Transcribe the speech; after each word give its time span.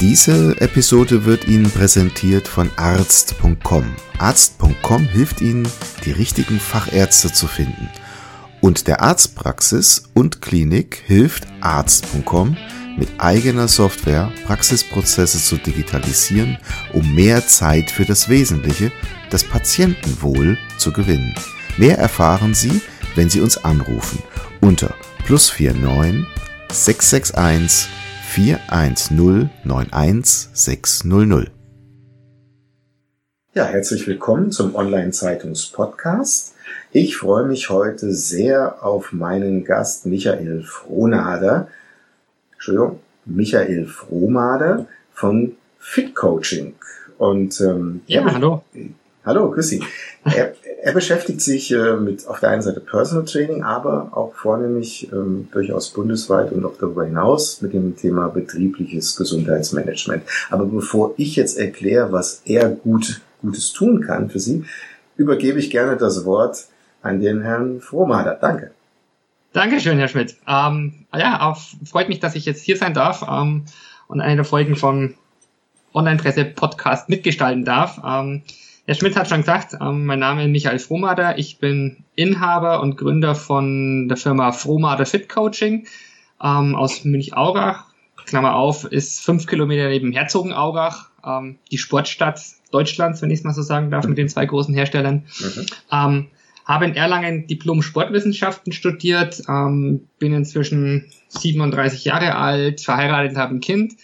Diese 0.00 0.60
Episode 0.60 1.24
wird 1.24 1.46
Ihnen 1.46 1.70
präsentiert 1.70 2.48
von 2.48 2.68
arzt.com. 2.76 3.94
Arzt.com 4.18 5.04
hilft 5.04 5.40
Ihnen, 5.40 5.68
die 6.04 6.10
richtigen 6.10 6.58
Fachärzte 6.58 7.32
zu 7.32 7.46
finden. 7.46 7.88
Und 8.60 8.88
der 8.88 9.02
Arztpraxis 9.02 10.10
und 10.12 10.42
Klinik 10.42 11.02
hilft 11.06 11.46
Arzt.com 11.60 12.56
mit 12.96 13.08
eigener 13.18 13.68
Software 13.68 14.32
Praxisprozesse 14.46 15.38
zu 15.38 15.56
digitalisieren, 15.58 16.58
um 16.92 17.14
mehr 17.14 17.46
Zeit 17.46 17.90
für 17.90 18.04
das 18.04 18.28
Wesentliche, 18.28 18.90
das 19.30 19.44
Patientenwohl, 19.44 20.58
zu 20.76 20.92
gewinnen. 20.92 21.34
Mehr 21.76 21.98
erfahren 21.98 22.54
Sie, 22.54 22.80
wenn 23.14 23.30
Sie 23.30 23.40
uns 23.40 23.58
anrufen 23.58 24.18
unter 24.60 24.94
plus 25.24 25.52
49 25.58 26.26
661 26.72 28.03
410 28.34 29.48
91600. 29.62 31.52
Ja, 33.54 33.66
herzlich 33.66 34.08
willkommen 34.08 34.50
zum 34.50 34.74
Online-Zeitungs-Podcast. 34.74 36.56
Ich 36.90 37.16
freue 37.16 37.46
mich 37.46 37.70
heute 37.70 38.12
sehr 38.12 38.84
auf 38.84 39.12
meinen 39.12 39.64
Gast 39.64 40.06
Michael 40.06 40.64
Frohnader. 40.64 41.68
Entschuldigung, 42.54 42.98
Michael 43.24 43.86
Frohmader 43.86 44.88
von 45.12 45.54
Fit 45.78 46.16
Coaching. 46.16 46.74
Und 47.18 47.60
ähm, 47.60 48.00
ja, 48.08 48.24
hallo. 48.24 48.64
Hallo, 49.24 49.48
grüß 49.52 49.68
Sie. 49.68 49.80
Er, 50.24 50.56
er 50.84 50.92
beschäftigt 50.92 51.40
sich 51.40 51.72
äh, 51.72 51.96
mit 51.96 52.26
auf 52.28 52.40
der 52.40 52.50
einen 52.50 52.60
Seite 52.60 52.80
Personal 52.80 53.24
Training, 53.24 53.62
aber 53.62 54.10
auch 54.12 54.34
vornehmlich 54.34 55.10
ähm, 55.12 55.48
durchaus 55.50 55.88
bundesweit 55.88 56.52
und 56.52 56.62
auch 56.66 56.76
darüber 56.78 57.06
hinaus 57.06 57.62
mit 57.62 57.72
dem 57.72 57.96
Thema 57.96 58.28
betriebliches 58.28 59.16
Gesundheitsmanagement. 59.16 60.24
Aber 60.50 60.66
bevor 60.66 61.14
ich 61.16 61.36
jetzt 61.36 61.58
erkläre, 61.58 62.12
was 62.12 62.42
er 62.44 62.68
gut 62.68 63.22
Gutes 63.40 63.72
tun 63.72 64.02
kann 64.02 64.28
für 64.28 64.38
Sie, 64.38 64.64
übergebe 65.16 65.58
ich 65.58 65.70
gerne 65.70 65.96
das 65.96 66.26
Wort 66.26 66.66
an 67.00 67.18
den 67.18 67.40
Herrn 67.40 67.80
Frohmader. 67.80 68.36
Danke. 68.38 68.72
Dankeschön, 69.54 69.98
Herr 69.98 70.08
Schmidt. 70.08 70.36
Ähm, 70.46 71.06
ja, 71.14 71.48
auch 71.48 71.58
freut 71.86 72.10
mich, 72.10 72.20
dass 72.20 72.34
ich 72.34 72.44
jetzt 72.44 72.62
hier 72.62 72.76
sein 72.76 72.92
darf 72.92 73.24
ähm, 73.26 73.64
und 74.06 74.20
eine 74.20 74.36
der 74.36 74.44
Folgen 74.44 74.76
vom 74.76 75.14
Online-Presse-Podcast 75.94 77.08
mitgestalten 77.08 77.64
darf. 77.64 78.02
Ähm, 78.04 78.42
Herr 78.86 78.94
Schmidt 78.94 79.16
hat 79.16 79.28
schon 79.28 79.40
gesagt, 79.40 79.74
ähm, 79.80 80.04
mein 80.04 80.18
Name 80.18 80.44
ist 80.44 80.50
Michael 80.50 80.78
Frohmader. 80.78 81.38
Ich 81.38 81.58
bin 81.58 82.04
Inhaber 82.16 82.82
und 82.82 82.96
Gründer 82.98 83.34
von 83.34 84.08
der 84.08 84.18
Firma 84.18 84.52
Frohmader 84.52 85.06
Fit 85.06 85.28
Coaching 85.28 85.86
ähm, 86.42 86.74
aus 86.74 87.04
Münch-Aurach. 87.04 87.86
Klammer 88.26 88.54
auf, 88.54 88.84
ist 88.84 89.20
fünf 89.20 89.46
Kilometer 89.46 89.88
neben 89.88 90.12
Herzogenaurach, 90.12 91.10
ähm, 91.24 91.58
die 91.70 91.78
Sportstadt 91.78 92.40
Deutschlands, 92.70 93.22
wenn 93.22 93.30
ich 93.30 93.40
es 93.40 93.44
mal 93.44 93.54
so 93.54 93.62
sagen 93.62 93.90
darf, 93.90 94.06
mit 94.06 94.18
den 94.18 94.28
zwei 94.28 94.46
großen 94.46 94.74
Herstellern. 94.74 95.26
Mhm. 95.40 95.66
Ähm, 95.92 96.26
habe 96.66 96.86
in 96.86 96.94
Erlangen 96.94 97.46
Diplom 97.46 97.82
Sportwissenschaften 97.82 98.72
studiert, 98.72 99.42
ähm, 99.48 100.08
bin 100.18 100.32
inzwischen 100.34 101.10
37 101.28 102.04
Jahre 102.04 102.36
alt, 102.36 102.80
verheiratet, 102.80 103.36
habe 103.36 103.54
ein 103.54 103.60
Kind 103.60 103.94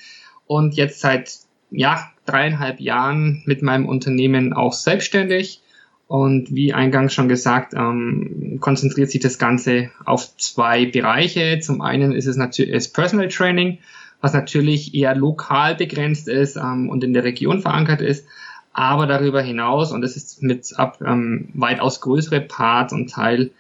und 0.47 0.75
jetzt 0.75 1.01
seit 1.01 1.39
ja, 1.71 2.11
dreieinhalb 2.27 2.81
Jahren 2.81 3.43
mit 3.47 3.63
meinem 3.63 3.87
Unternehmen 3.87 4.53
auch 4.53 4.73
selbstständig. 4.73 5.63
Und 6.07 6.53
wie 6.53 6.73
eingangs 6.73 7.15
schon 7.15 7.29
gesagt, 7.29 7.73
ähm, 7.75 8.59
konzentriert 8.61 9.11
sich 9.11 9.21
das 9.21 9.39
Ganze 9.39 9.91
auf 10.05 10.37
zwei 10.37 10.87
Bereiche. 10.87 11.61
Zum 11.61 11.81
einen 11.83 12.13
ist 12.13 12.27
es 12.27 12.37
natürlich 12.37 12.73
das 12.73 12.89
Personal 12.89 13.29
Training, 13.29 13.79
was 14.21 14.33
natürlich 14.33 14.93
eher 14.95 15.15
lokal 15.15 15.77
begrenzt 15.77 16.27
ist 16.27 16.57
ähm, 16.57 16.89
und 16.89 17.05
in 17.05 17.13
der 17.13 17.23
Region 17.23 17.61
verankert 17.61 18.01
ist. 18.03 18.27
Aber 18.73 19.07
darüber 19.07 19.41
hinaus, 19.41 19.93
und 19.93 20.03
das 20.03 20.17
ist 20.17 20.43
mit 20.43 20.73
ab 20.77 20.99
ähm, 21.05 21.49
weitaus 21.55 22.01
größere 22.01 22.41
Part 22.41 22.93
und 22.93 23.11
Teil, 23.11 23.51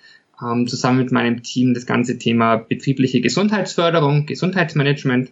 ähm, 0.42 0.66
zusammen 0.66 0.98
mit 0.98 1.12
meinem 1.12 1.42
Team 1.42 1.74
das 1.74 1.86
ganze 1.86 2.18
Thema 2.18 2.56
betriebliche 2.56 3.20
Gesundheitsförderung, 3.20 4.26
Gesundheitsmanagement, 4.26 5.30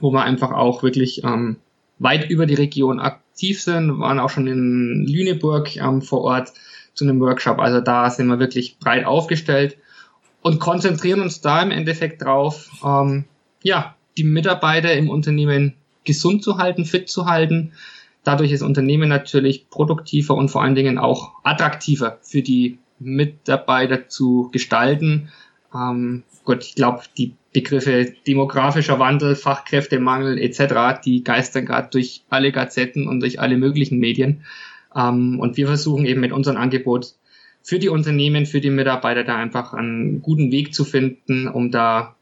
wo 0.00 0.12
wir 0.12 0.22
einfach 0.22 0.52
auch 0.52 0.82
wirklich 0.82 1.22
ähm, 1.24 1.56
weit 2.00 2.28
über 2.28 2.46
die 2.46 2.54
Region 2.54 2.98
aktiv 2.98 3.62
sind, 3.62 4.00
waren 4.00 4.18
auch 4.18 4.30
schon 4.30 4.48
in 4.48 5.06
Lüneburg 5.06 5.76
ähm, 5.76 6.02
vor 6.02 6.22
Ort 6.22 6.52
zu 6.94 7.04
einem 7.04 7.20
Workshop. 7.20 7.60
Also 7.60 7.80
da 7.80 8.10
sind 8.10 8.26
wir 8.26 8.40
wirklich 8.40 8.78
breit 8.78 9.04
aufgestellt 9.04 9.76
und 10.42 10.58
konzentrieren 10.58 11.20
uns 11.20 11.40
da 11.40 11.62
im 11.62 11.70
Endeffekt 11.70 12.22
drauf, 12.22 12.70
ähm, 12.84 13.24
ja, 13.62 13.94
die 14.16 14.24
Mitarbeiter 14.24 14.92
im 14.94 15.08
Unternehmen 15.08 15.74
gesund 16.04 16.42
zu 16.42 16.58
halten, 16.58 16.84
fit 16.84 17.08
zu 17.08 17.26
halten. 17.26 17.72
Dadurch 18.24 18.50
ist 18.52 18.62
Unternehmen 18.62 19.08
natürlich 19.08 19.68
produktiver 19.70 20.34
und 20.34 20.48
vor 20.48 20.62
allen 20.62 20.74
Dingen 20.74 20.98
auch 20.98 21.32
attraktiver 21.44 22.18
für 22.22 22.42
die 22.42 22.78
Mitarbeiter 22.98 24.08
zu 24.08 24.48
gestalten. 24.52 25.30
Ähm, 25.74 26.22
gut, 26.44 26.64
ich 26.64 26.74
glaube, 26.74 27.02
die 27.16 27.34
Begriffe 27.52 28.12
demografischer 28.26 28.98
Wandel, 28.98 29.34
Fachkräftemangel 29.34 30.38
etc., 30.38 31.00
die 31.04 31.24
geistern 31.24 31.66
gerade 31.66 31.88
durch 31.90 32.22
alle 32.30 32.52
Gazetten 32.52 33.08
und 33.08 33.20
durch 33.20 33.40
alle 33.40 33.56
möglichen 33.56 33.98
Medien. 33.98 34.44
Ähm, 34.94 35.38
und 35.40 35.56
wir 35.56 35.66
versuchen 35.66 36.06
eben 36.06 36.20
mit 36.20 36.32
unserem 36.32 36.56
Angebot 36.56 37.14
für 37.62 37.78
die 37.78 37.88
Unternehmen, 37.88 38.46
für 38.46 38.60
die 38.60 38.70
Mitarbeiter 38.70 39.24
da 39.24 39.36
einfach 39.36 39.74
einen 39.74 40.22
guten 40.22 40.50
Weg 40.50 40.74
zu 40.74 40.84
finden, 40.84 41.48
um 41.48 41.70
da 41.70 42.14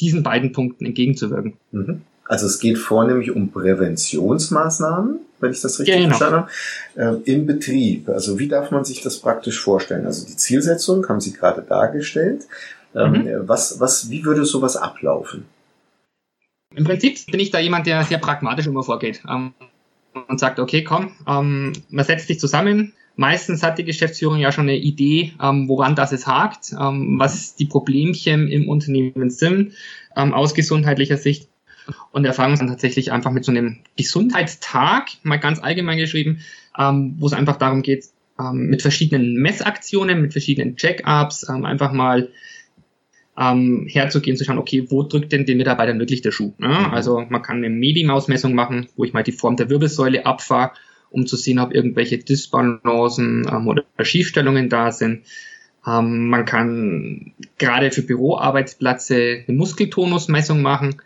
diesen 0.00 0.22
beiden 0.22 0.52
Punkten 0.52 0.84
entgegenzuwirken. 0.84 1.54
Mhm. 1.72 2.02
Also 2.26 2.46
es 2.46 2.58
geht 2.58 2.78
vornehmlich 2.78 3.30
um 3.30 3.50
Präventionsmaßnahmen, 3.50 5.20
wenn 5.40 5.50
ich 5.50 5.60
das 5.60 5.78
richtig 5.78 5.96
genau. 5.96 6.08
verstanden 6.08 6.48
habe, 6.96 7.20
äh, 7.26 7.30
im 7.30 7.46
Betrieb. 7.46 8.08
Also 8.08 8.38
wie 8.38 8.48
darf 8.48 8.70
man 8.70 8.84
sich 8.84 9.02
das 9.02 9.18
praktisch 9.18 9.60
vorstellen? 9.60 10.06
Also 10.06 10.26
die 10.26 10.36
Zielsetzung 10.36 11.06
haben 11.08 11.20
Sie 11.20 11.32
gerade 11.32 11.62
dargestellt. 11.62 12.46
Ähm, 12.94 13.12
mhm. 13.12 13.48
Was, 13.48 13.80
was, 13.80 14.10
wie 14.10 14.24
würde 14.24 14.44
sowas 14.44 14.76
ablaufen? 14.76 15.46
Im 16.74 16.84
Prinzip 16.84 17.26
bin 17.26 17.40
ich 17.40 17.50
da 17.50 17.58
jemand, 17.58 17.86
der 17.86 18.02
sehr 18.04 18.18
pragmatisch 18.18 18.66
immer 18.66 18.82
vorgeht 18.82 19.22
ähm, 19.28 19.54
und 20.28 20.40
sagt, 20.40 20.58
okay, 20.58 20.82
komm, 20.82 21.12
ähm, 21.26 21.72
man 21.90 22.04
setzt 22.04 22.28
sich 22.28 22.40
zusammen. 22.40 22.92
Meistens 23.16 23.62
hat 23.62 23.78
die 23.78 23.84
Geschäftsführung 23.84 24.38
ja 24.38 24.50
schon 24.50 24.64
eine 24.64 24.76
Idee, 24.76 25.34
ähm, 25.40 25.68
woran 25.68 25.94
das 25.94 26.10
es 26.10 26.26
hakt, 26.26 26.72
ähm, 26.72 27.18
was 27.18 27.54
die 27.54 27.66
Problemchen 27.66 28.48
im 28.48 28.68
Unternehmen 28.68 29.30
sind, 29.30 29.74
ähm, 30.16 30.34
aus 30.34 30.54
gesundheitlicher 30.54 31.16
Sicht. 31.16 31.48
Und 32.12 32.24
erfahren 32.24 32.56
dann 32.56 32.68
tatsächlich 32.68 33.12
einfach 33.12 33.30
mit 33.30 33.44
so 33.44 33.52
einem 33.52 33.80
Gesundheitstag, 33.96 35.10
mal 35.22 35.36
ganz 35.36 35.62
allgemein 35.62 35.98
geschrieben, 35.98 36.40
ähm, 36.78 37.16
wo 37.18 37.26
es 37.26 37.34
einfach 37.34 37.56
darum 37.56 37.82
geht, 37.82 38.06
ähm, 38.40 38.66
mit 38.68 38.80
verschiedenen 38.80 39.34
Messaktionen, 39.34 40.22
mit 40.22 40.32
verschiedenen 40.32 40.76
Check-ups, 40.76 41.46
ähm, 41.48 41.66
einfach 41.66 41.92
mal 41.92 42.30
ähm, 43.38 43.86
herzugehen, 43.88 44.36
zu 44.36 44.44
schauen, 44.44 44.58
okay, 44.58 44.86
wo 44.90 45.02
drückt 45.02 45.32
denn 45.32 45.44
den 45.44 45.58
Mitarbeitern 45.58 45.98
wirklich 45.98 46.22
der 46.22 46.30
Schuh? 46.30 46.52
Ne? 46.58 46.68
Mhm. 46.68 46.94
Also 46.94 47.24
man 47.28 47.42
kann 47.42 47.58
eine 47.58 47.70
Medi-Maus-Messung 47.70 48.54
machen, 48.54 48.86
wo 48.96 49.04
ich 49.04 49.12
mal 49.12 49.22
die 49.22 49.32
Form 49.32 49.56
der 49.56 49.70
Wirbelsäule 49.70 50.26
abfahre, 50.26 50.72
um 51.10 51.26
zu 51.26 51.36
sehen, 51.36 51.58
ob 51.58 51.74
irgendwelche 51.74 52.18
Disbalancen 52.18 53.46
ähm, 53.50 53.68
oder 53.68 53.84
Schiefstellungen 54.02 54.68
da 54.68 54.92
sind. 54.92 55.24
Ähm, 55.86 56.28
man 56.28 56.44
kann 56.44 57.34
gerade 57.58 57.90
für 57.90 58.02
Büroarbeitsplätze 58.02 59.44
eine 59.46 59.56
Muskeltonusmessung 59.56 60.62
machen, 60.62 60.96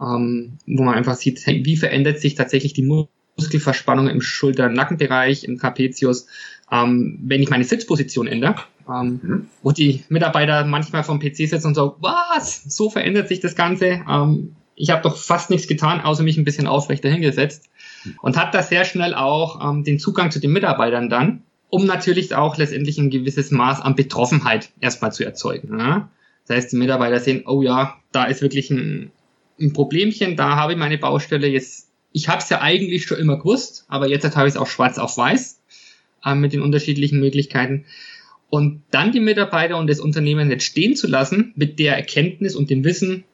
ähm, 0.00 0.58
wo 0.66 0.84
man 0.84 0.94
einfach 0.94 1.16
sieht, 1.16 1.44
wie 1.46 1.76
verändert 1.76 2.20
sich 2.20 2.34
tatsächlich 2.34 2.72
die 2.72 3.06
Muskelverspannung 3.36 4.08
im 4.08 4.20
Schulter-Nackenbereich, 4.20 5.44
im 5.44 5.58
Trapezius, 5.58 6.26
ähm, 6.72 7.18
wenn 7.22 7.42
ich 7.42 7.50
meine 7.50 7.64
Sitzposition 7.64 8.26
ändere 8.26 8.56
ähm, 8.88 9.20
mhm. 9.22 9.46
wo 9.62 9.72
die 9.72 10.04
Mitarbeiter 10.08 10.64
manchmal 10.64 11.04
vom 11.04 11.18
PC 11.18 11.36
sitzen 11.48 11.68
und 11.68 11.74
so, 11.74 11.96
was? 12.00 12.64
So 12.64 12.90
verändert 12.90 13.28
sich 13.28 13.40
das 13.40 13.54
Ganze. 13.54 14.02
Ähm, 14.08 14.56
ich 14.74 14.90
habe 14.90 15.02
doch 15.02 15.16
fast 15.16 15.50
nichts 15.50 15.68
getan, 15.68 16.00
außer 16.00 16.22
mich 16.22 16.36
ein 16.36 16.44
bisschen 16.44 16.66
aufrechter 16.66 17.08
hingesetzt. 17.08 17.68
Mhm. 18.04 18.14
Und 18.22 18.36
hat 18.36 18.54
da 18.54 18.62
sehr 18.62 18.84
schnell 18.84 19.14
auch 19.14 19.62
ähm, 19.68 19.84
den 19.84 19.98
Zugang 19.98 20.30
zu 20.30 20.40
den 20.40 20.52
Mitarbeitern 20.52 21.08
dann, 21.08 21.42
um 21.68 21.86
natürlich 21.86 22.34
auch 22.34 22.56
letztendlich 22.56 22.98
ein 22.98 23.10
gewisses 23.10 23.50
Maß 23.50 23.80
an 23.80 23.94
Betroffenheit 23.94 24.70
erstmal 24.80 25.12
zu 25.12 25.24
erzeugen. 25.24 25.78
Ja? 25.78 26.10
Das 26.46 26.56
heißt, 26.56 26.72
die 26.72 26.76
Mitarbeiter 26.76 27.20
sehen, 27.20 27.44
oh 27.46 27.62
ja, 27.62 27.96
da 28.10 28.24
ist 28.24 28.42
wirklich 28.42 28.70
ein, 28.70 29.10
ein 29.60 29.72
Problemchen, 29.72 30.36
da 30.36 30.56
habe 30.56 30.72
ich 30.72 30.78
meine 30.78 30.98
Baustelle 30.98 31.46
jetzt. 31.46 31.88
Ich 32.14 32.28
habe 32.28 32.42
es 32.42 32.50
ja 32.50 32.60
eigentlich 32.60 33.06
schon 33.06 33.18
immer 33.18 33.38
gewusst, 33.38 33.86
aber 33.88 34.06
jetzt 34.06 34.36
habe 34.36 34.46
ich 34.46 34.54
es 34.54 34.60
auch 34.60 34.66
schwarz 34.66 34.98
auf 34.98 35.16
weiß 35.16 35.61
äh, 36.24 36.34
mit 36.34 36.52
den 36.52 36.62
unterschiedlichen 36.62 37.20
Möglichkeiten. 37.20 37.84
Und 38.50 38.82
dann 38.90 39.12
die 39.12 39.20
Mitarbeiter 39.20 39.78
und 39.78 39.88
das 39.88 40.00
Unternehmen 40.00 40.48
nicht 40.48 40.62
stehen 40.62 40.94
zu 40.94 41.06
lassen 41.06 41.52
mit 41.56 41.78
der 41.78 41.96
Erkenntnis 41.96 42.54
und 42.54 42.68
dem 42.68 42.84
Wissen, 42.84 43.24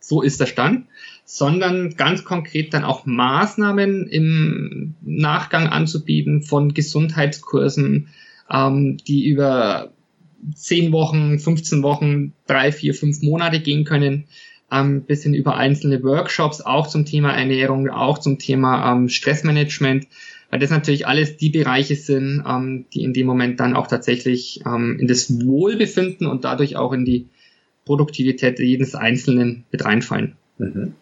so 0.00 0.22
ist 0.22 0.40
der 0.40 0.46
Stand, 0.46 0.86
sondern 1.24 1.96
ganz 1.96 2.24
konkret 2.24 2.72
dann 2.72 2.84
auch 2.84 3.04
Maßnahmen 3.04 4.06
im 4.06 4.94
Nachgang 5.02 5.66
anzubieten 5.66 6.42
von 6.42 6.74
Gesundheitskursen, 6.74 8.08
ähm, 8.50 8.96
die 9.06 9.26
über 9.26 9.92
10 10.54 10.92
Wochen, 10.92 11.38
15 11.38 11.82
Wochen, 11.82 12.32
drei, 12.46 12.72
vier, 12.72 12.94
fünf 12.94 13.20
Monate 13.22 13.60
gehen 13.60 13.84
können, 13.84 14.24
ähm, 14.70 15.02
bisschen 15.02 15.34
über 15.34 15.56
einzelne 15.56 16.02
Workshops, 16.02 16.60
auch 16.60 16.86
zum 16.86 17.04
Thema 17.04 17.32
Ernährung, 17.32 17.88
auch 17.88 18.18
zum 18.18 18.38
Thema 18.38 18.92
ähm, 18.92 19.08
Stressmanagement, 19.08 20.06
weil 20.50 20.60
das 20.60 20.70
natürlich 20.70 21.06
alles 21.06 21.36
die 21.36 21.50
Bereiche 21.50 21.96
sind, 21.96 22.42
ähm, 22.46 22.86
die 22.92 23.02
in 23.02 23.12
dem 23.12 23.26
Moment 23.26 23.60
dann 23.60 23.74
auch 23.74 23.86
tatsächlich 23.86 24.62
ähm, 24.66 24.98
in 24.98 25.06
das 25.06 25.30
Wohlbefinden 25.44 26.26
und 26.26 26.44
dadurch 26.44 26.76
auch 26.76 26.92
in 26.92 27.04
die 27.04 27.28
Produktivität 27.84 28.58
jedes 28.58 28.94
Einzelnen 28.94 29.64
mit 29.70 29.84
reinfallen. 29.84 30.36
Mhm. 30.58 30.94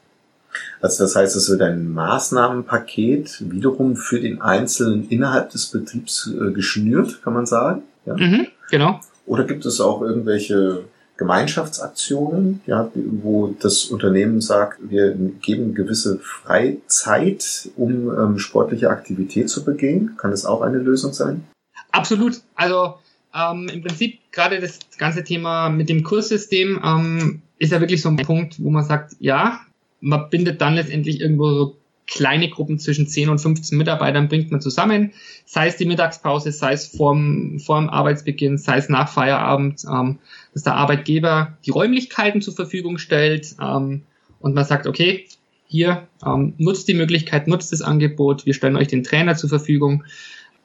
Also 0.80 1.04
das 1.04 1.16
heißt, 1.16 1.36
es 1.36 1.50
wird 1.50 1.62
ein 1.62 1.92
Maßnahmenpaket 1.92 3.44
wiederum 3.50 3.96
für 3.96 4.20
den 4.20 4.40
Einzelnen 4.40 5.08
innerhalb 5.08 5.50
des 5.50 5.66
Betriebs 5.66 6.30
äh, 6.32 6.52
geschnürt, 6.52 7.22
kann 7.22 7.34
man 7.34 7.46
sagen. 7.46 7.82
Ja? 8.06 8.16
Mhm, 8.16 8.46
genau. 8.70 9.00
Oder 9.26 9.44
gibt 9.44 9.66
es 9.66 9.80
auch 9.80 10.02
irgendwelche 10.02 10.84
Gemeinschaftsaktionen, 11.16 12.60
ja, 12.66 12.90
wo 12.94 13.54
das 13.58 13.86
Unternehmen 13.86 14.40
sagt, 14.40 14.78
wir 14.82 15.14
geben 15.14 15.74
gewisse 15.74 16.18
Freizeit, 16.18 17.70
um 17.76 18.10
ähm, 18.10 18.38
sportliche 18.38 18.90
Aktivität 18.90 19.48
zu 19.48 19.64
begehen? 19.64 20.16
Kann 20.18 20.30
das 20.30 20.44
auch 20.44 20.60
eine 20.60 20.78
Lösung 20.78 21.12
sein? 21.12 21.44
Absolut. 21.90 22.40
Also 22.54 22.96
ähm, 23.34 23.68
im 23.68 23.82
Prinzip 23.82 24.18
gerade 24.30 24.60
das 24.60 24.78
ganze 24.98 25.24
Thema 25.24 25.68
mit 25.68 25.88
dem 25.88 26.02
Kurssystem 26.02 26.80
ähm, 26.84 27.42
ist 27.58 27.72
ja 27.72 27.80
wirklich 27.80 28.02
so 28.02 28.10
ein 28.10 28.16
Punkt, 28.16 28.62
wo 28.62 28.70
man 28.70 28.84
sagt, 28.84 29.16
ja, 29.18 29.60
man 30.00 30.28
bindet 30.28 30.60
dann 30.60 30.74
letztendlich 30.74 31.20
irgendwo 31.20 31.50
so 31.50 31.76
kleine 32.06 32.48
Gruppen 32.48 32.78
zwischen 32.78 33.06
10 33.06 33.28
und 33.28 33.38
15 33.38 33.76
Mitarbeitern 33.76 34.28
bringt 34.28 34.50
man 34.50 34.60
zusammen, 34.60 35.12
sei 35.44 35.66
es 35.66 35.76
die 35.76 35.86
Mittagspause, 35.86 36.52
sei 36.52 36.72
es 36.72 36.86
vorm, 36.86 37.58
vorm 37.58 37.88
Arbeitsbeginn, 37.88 38.58
sei 38.58 38.76
es 38.76 38.88
nach 38.88 39.08
Feierabend, 39.08 39.84
ähm, 39.90 40.18
dass 40.54 40.62
der 40.62 40.74
Arbeitgeber 40.74 41.56
die 41.64 41.70
Räumlichkeiten 41.70 42.42
zur 42.42 42.54
Verfügung 42.54 42.98
stellt 42.98 43.56
ähm, 43.60 44.02
und 44.40 44.54
man 44.54 44.64
sagt, 44.64 44.86
okay, 44.86 45.26
hier 45.66 46.06
ähm, 46.24 46.54
nutzt 46.58 46.86
die 46.86 46.94
Möglichkeit, 46.94 47.48
nutzt 47.48 47.72
das 47.72 47.82
Angebot, 47.82 48.46
wir 48.46 48.54
stellen 48.54 48.76
euch 48.76 48.88
den 48.88 49.02
Trainer 49.02 49.34
zur 49.36 49.48
Verfügung, 49.48 50.04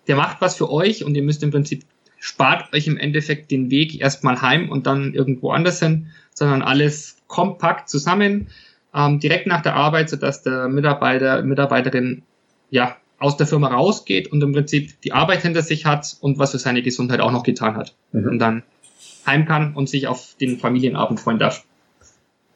der 0.08 0.16
macht 0.16 0.42
was 0.42 0.56
für 0.56 0.72
euch 0.72 1.04
und 1.04 1.16
ihr 1.16 1.24
müsst 1.24 1.42
im 1.42 1.52
Prinzip 1.52 1.86
spart 2.20 2.72
euch 2.74 2.86
im 2.86 2.98
Endeffekt 2.98 3.50
den 3.50 3.72
Weg 3.72 4.00
erstmal 4.00 4.42
heim 4.42 4.70
und 4.70 4.86
dann 4.86 5.16
irgendwo 5.16 5.50
anders 5.50 5.80
hin, 5.80 6.08
sondern 6.36 6.62
alles 6.62 7.18
kompakt 7.28 7.90
zusammen 7.90 8.48
ähm, 8.94 9.20
direkt 9.20 9.48
nach 9.48 9.62
der 9.62 9.76
Arbeit, 9.76 10.10
sodass 10.10 10.44
der 10.44 10.68
Mitarbeiter, 10.68 11.42
Mitarbeiterin 11.44 12.24
ja 12.70 12.98
aus 13.20 13.38
der 13.38 13.48
Firma 13.48 13.68
rausgeht 13.68 14.32
und 14.32 14.42
im 14.42 14.52
Prinzip 14.52 15.00
die 15.02 15.14
Arbeit 15.14 15.44
hinter 15.44 15.62
sich 15.62 15.86
hat 15.86 16.18
und 16.22 16.40
was 16.40 16.52
für 16.52 16.60
seine 16.60 16.82
Gesundheit 16.82 17.20
auch 17.20 17.32
noch 17.32 17.44
getan 17.44 17.76
hat. 17.76 17.94
Mhm. 18.12 18.28
Und 18.28 18.40
dann 18.40 18.64
heim 19.26 19.46
kann 19.46 19.74
und 19.76 19.88
sich 19.88 20.08
auf 20.08 20.36
den 20.40 20.58
Familienabend 20.58 21.20
freuen 21.20 21.40
darf. 21.40 21.64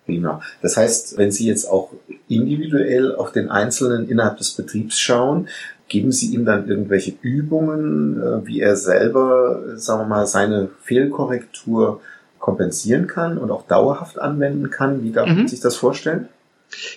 Prima. 0.05 0.41
Das 0.61 0.77
heißt, 0.77 1.17
wenn 1.17 1.31
Sie 1.31 1.47
jetzt 1.47 1.65
auch 1.65 1.91
individuell 2.27 3.15
auf 3.15 3.31
den 3.31 3.49
Einzelnen 3.49 4.07
innerhalb 4.07 4.37
des 4.37 4.51
Betriebs 4.51 4.99
schauen, 4.99 5.47
geben 5.87 6.11
Sie 6.11 6.33
ihm 6.33 6.45
dann 6.45 6.67
irgendwelche 6.67 7.13
Übungen, 7.21 8.21
äh, 8.21 8.45
wie 8.45 8.59
er 8.59 8.75
selber, 8.75 9.77
sagen 9.77 10.01
wir 10.01 10.07
mal, 10.07 10.27
seine 10.27 10.69
Fehlkorrektur 10.83 12.01
kompensieren 12.45 13.07
kann 13.07 13.39
und 13.39 13.49
auch 13.49 13.65
dauerhaft 13.65 14.19
anwenden 14.19 14.69
kann? 14.69 15.03
Wie 15.03 15.11
darf 15.11 15.27
mhm. 15.27 15.35
man 15.35 15.47
sich 15.47 15.61
das 15.61 15.75
vorstellen? 15.75 16.29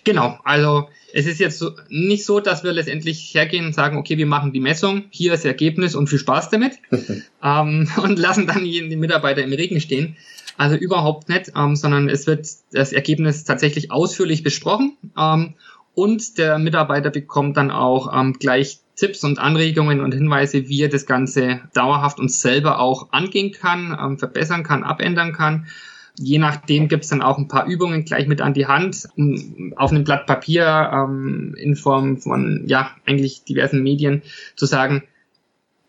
Genau, 0.04 0.38
also 0.44 0.88
es 1.14 1.26
ist 1.26 1.40
jetzt 1.40 1.58
so, 1.58 1.70
nicht 1.88 2.26
so, 2.26 2.38
dass 2.38 2.64
wir 2.64 2.72
letztendlich 2.72 3.32
hergehen 3.32 3.64
und 3.64 3.74
sagen, 3.74 3.96
okay, 3.96 4.18
wir 4.18 4.26
machen 4.26 4.52
die 4.52 4.60
Messung, 4.60 5.04
hier 5.08 5.32
ist 5.32 5.44
das 5.44 5.48
Ergebnis 5.48 5.94
und 5.94 6.08
viel 6.08 6.18
Spaß 6.18 6.50
damit 6.50 6.74
ähm, 7.42 7.88
und 8.02 8.18
lassen 8.18 8.46
dann 8.46 8.66
jeden 8.66 9.00
Mitarbeiter 9.00 9.42
im 9.42 9.52
Regen 9.54 9.80
stehen. 9.80 10.18
Also 10.58 10.76
überhaupt 10.76 11.30
nicht, 11.30 11.52
ähm, 11.56 11.76
sondern 11.76 12.10
es 12.10 12.26
wird 12.26 12.46
das 12.72 12.92
Ergebnis 12.92 13.44
tatsächlich 13.44 13.90
ausführlich 13.90 14.42
besprochen 14.42 14.98
ähm, 15.18 15.54
und 15.94 16.36
der 16.36 16.58
Mitarbeiter 16.58 17.08
bekommt 17.08 17.56
dann 17.56 17.70
auch 17.70 18.12
ähm, 18.14 18.34
gleich 18.34 18.80
Tipps 18.98 19.22
und 19.22 19.38
Anregungen 19.38 20.00
und 20.00 20.12
Hinweise, 20.12 20.68
wie 20.68 20.82
er 20.82 20.88
das 20.88 21.06
Ganze 21.06 21.60
dauerhaft 21.72 22.18
und 22.18 22.32
selber 22.32 22.80
auch 22.80 23.12
angehen 23.12 23.52
kann, 23.52 23.96
ähm, 23.98 24.18
verbessern 24.18 24.64
kann, 24.64 24.82
abändern 24.82 25.32
kann. 25.32 25.68
Je 26.18 26.38
nachdem 26.38 26.88
gibt's 26.88 27.08
dann 27.08 27.22
auch 27.22 27.38
ein 27.38 27.46
paar 27.46 27.66
Übungen 27.66 28.04
gleich 28.04 28.26
mit 28.26 28.40
an 28.40 28.54
die 28.54 28.66
Hand, 28.66 29.08
um 29.16 29.72
auf 29.76 29.92
einem 29.92 30.02
Blatt 30.02 30.26
Papier 30.26 30.90
ähm, 30.92 31.54
in 31.56 31.76
Form 31.76 32.18
von 32.18 32.64
ja 32.66 32.90
eigentlich 33.06 33.44
diversen 33.44 33.84
Medien 33.84 34.22
zu 34.56 34.66
sagen, 34.66 35.04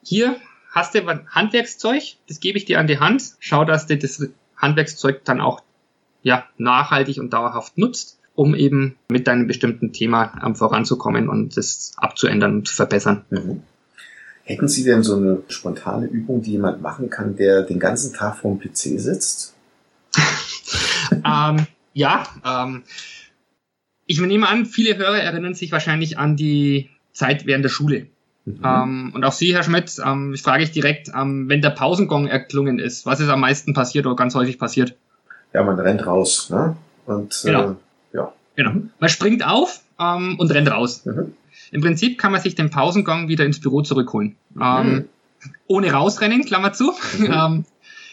hier 0.03 0.35
hast 0.71 0.93
du 0.93 1.01
Handwerkszeug, 1.29 2.03
das 2.27 2.39
gebe 2.39 2.59
ich 2.59 2.65
dir 2.65 2.79
an 2.79 2.85
die 2.85 2.99
Hand, 2.99 3.23
schau, 3.39 3.65
dass 3.65 3.87
du 3.87 3.97
das 3.97 4.29
Handwerkszeug 4.55 5.25
dann 5.25 5.41
auch 5.41 5.63
ja 6.21 6.45
nachhaltig 6.59 7.17
und 7.17 7.33
dauerhaft 7.33 7.75
nutzt 7.79 8.18
um 8.39 8.55
eben 8.55 8.95
mit 9.09 9.27
deinem 9.27 9.47
bestimmten 9.47 9.91
Thema 9.91 10.31
ähm, 10.45 10.55
voranzukommen 10.55 11.27
und 11.27 11.57
das 11.57 11.91
abzuändern 11.97 12.55
und 12.55 12.69
zu 12.69 12.73
verbessern. 12.73 13.25
Mhm. 13.29 13.63
Hätten 14.45 14.69
Sie 14.69 14.85
denn 14.85 15.03
so 15.03 15.17
eine 15.17 15.43
spontane 15.49 16.07
Übung, 16.07 16.41
die 16.41 16.51
jemand 16.51 16.81
machen 16.81 17.09
kann, 17.09 17.35
der 17.35 17.63
den 17.63 17.79
ganzen 17.79 18.13
Tag 18.13 18.37
vorm 18.37 18.57
PC 18.57 18.97
sitzt? 18.97 19.55
ähm, 21.11 21.67
ja, 21.93 22.23
ähm, 22.45 22.83
ich 24.05 24.21
nehme 24.21 24.47
an, 24.47 24.65
viele 24.65 24.97
Hörer 24.97 25.19
erinnern 25.19 25.53
sich 25.53 25.73
wahrscheinlich 25.73 26.17
an 26.17 26.37
die 26.37 26.89
Zeit 27.11 27.45
während 27.45 27.65
der 27.65 27.69
Schule. 27.69 28.07
Mhm. 28.45 28.61
Ähm, 28.63 29.11
und 29.15 29.25
auch 29.25 29.33
Sie, 29.33 29.53
Herr 29.53 29.63
Schmidt, 29.63 29.97
ähm, 30.03 30.33
ich 30.33 30.43
frage 30.43 30.63
ich 30.63 30.71
direkt, 30.71 31.11
ähm, 31.13 31.49
wenn 31.49 31.61
der 31.61 31.71
Pausengong 31.71 32.27
erklungen 32.27 32.79
ist, 32.79 33.05
was 33.05 33.19
ist 33.19 33.27
am 33.27 33.41
meisten 33.41 33.73
passiert 33.73 34.05
oder 34.05 34.15
ganz 34.15 34.33
häufig 34.33 34.57
passiert? 34.57 34.95
Ja, 35.53 35.61
man 35.61 35.77
rennt 35.77 36.07
raus, 36.07 36.49
ne? 36.49 36.77
Und 37.05 37.41
genau. 37.43 37.71
äh. 37.71 37.75
Genau. 38.55 38.73
Man 38.99 39.09
springt 39.09 39.45
auf 39.45 39.81
ähm, 39.99 40.35
und 40.37 40.51
rennt 40.51 40.71
raus. 40.71 41.05
Mhm. 41.05 41.33
Im 41.71 41.81
Prinzip 41.81 42.17
kann 42.17 42.31
man 42.31 42.41
sich 42.41 42.55
den 42.55 42.69
Pausengang 42.69 43.27
wieder 43.27 43.45
ins 43.45 43.59
Büro 43.59 43.81
zurückholen. 43.81 44.35
Ähm, 44.59 44.87
mhm. 44.87 45.05
Ohne 45.67 45.91
rausrennen, 45.91 46.45
Klammer 46.45 46.73
zu. 46.73 46.93
Mhm. 47.17 47.25
ähm, 47.31 47.65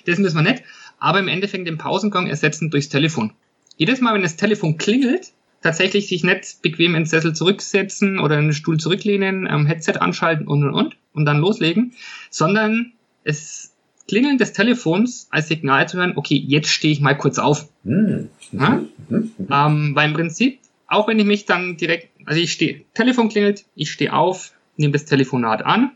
das 0.07 0.19
müssen 0.19 0.37
wir 0.37 0.51
nicht. 0.51 0.63
Aber 0.99 1.19
im 1.19 1.29
Endeffekt 1.29 1.67
den 1.67 1.79
Pausengang 1.79 2.27
ersetzen 2.27 2.71
durchs 2.71 2.89
Telefon. 2.89 3.33
Jedes 3.77 4.01
Mal, 4.01 4.15
wenn 4.15 4.23
das 4.23 4.37
Telefon 4.37 4.79
klingelt, 4.79 5.33
tatsächlich 5.63 6.09
sich 6.09 6.25
nicht 6.25 6.63
bequem 6.63 6.95
ins 6.95 7.11
Sessel 7.11 7.35
zurücksetzen 7.35 8.19
oder 8.19 8.39
in 8.39 8.47
den 8.47 8.53
Stuhl 8.53 8.79
zurücklehnen, 8.79 9.49
ähm, 9.51 9.67
Headset 9.67 9.99
anschalten 9.99 10.47
und 10.47 10.65
und 10.65 10.73
und 10.73 10.97
und 11.13 11.25
dann 11.25 11.39
loslegen, 11.39 11.93
sondern 12.31 12.93
es 13.25 13.75
Klingeln 14.09 14.39
des 14.39 14.53
Telefons 14.53 15.29
als 15.31 15.49
Signal 15.49 15.89
zu 15.89 15.99
hören, 15.99 16.13
okay, 16.17 16.37
jetzt 16.37 16.69
stehe 16.69 16.93
ich 16.93 17.01
mal 17.01 17.15
kurz 17.15 17.39
auf. 17.39 17.69
Mhm. 17.85 18.29
Ja? 18.53 18.83
Mhm. 19.09 19.33
Ähm, 19.51 19.95
weil 19.95 20.09
im 20.09 20.15
Prinzip, 20.15 20.61
auch 20.87 21.09
wenn 21.09 21.19
ich 21.19 21.27
mich 21.27 21.45
dann 21.45 21.77
direkt, 21.77 22.09
also 22.25 22.41
ich 22.41 22.53
stehe, 22.53 22.83
Telefon 22.95 23.29
klingelt, 23.29 23.65
ich 23.75 23.91
stehe 23.91 24.13
auf, 24.13 24.53
nehme 24.77 24.93
das 24.93 25.05
Telefonat 25.05 25.65
an. 25.65 25.91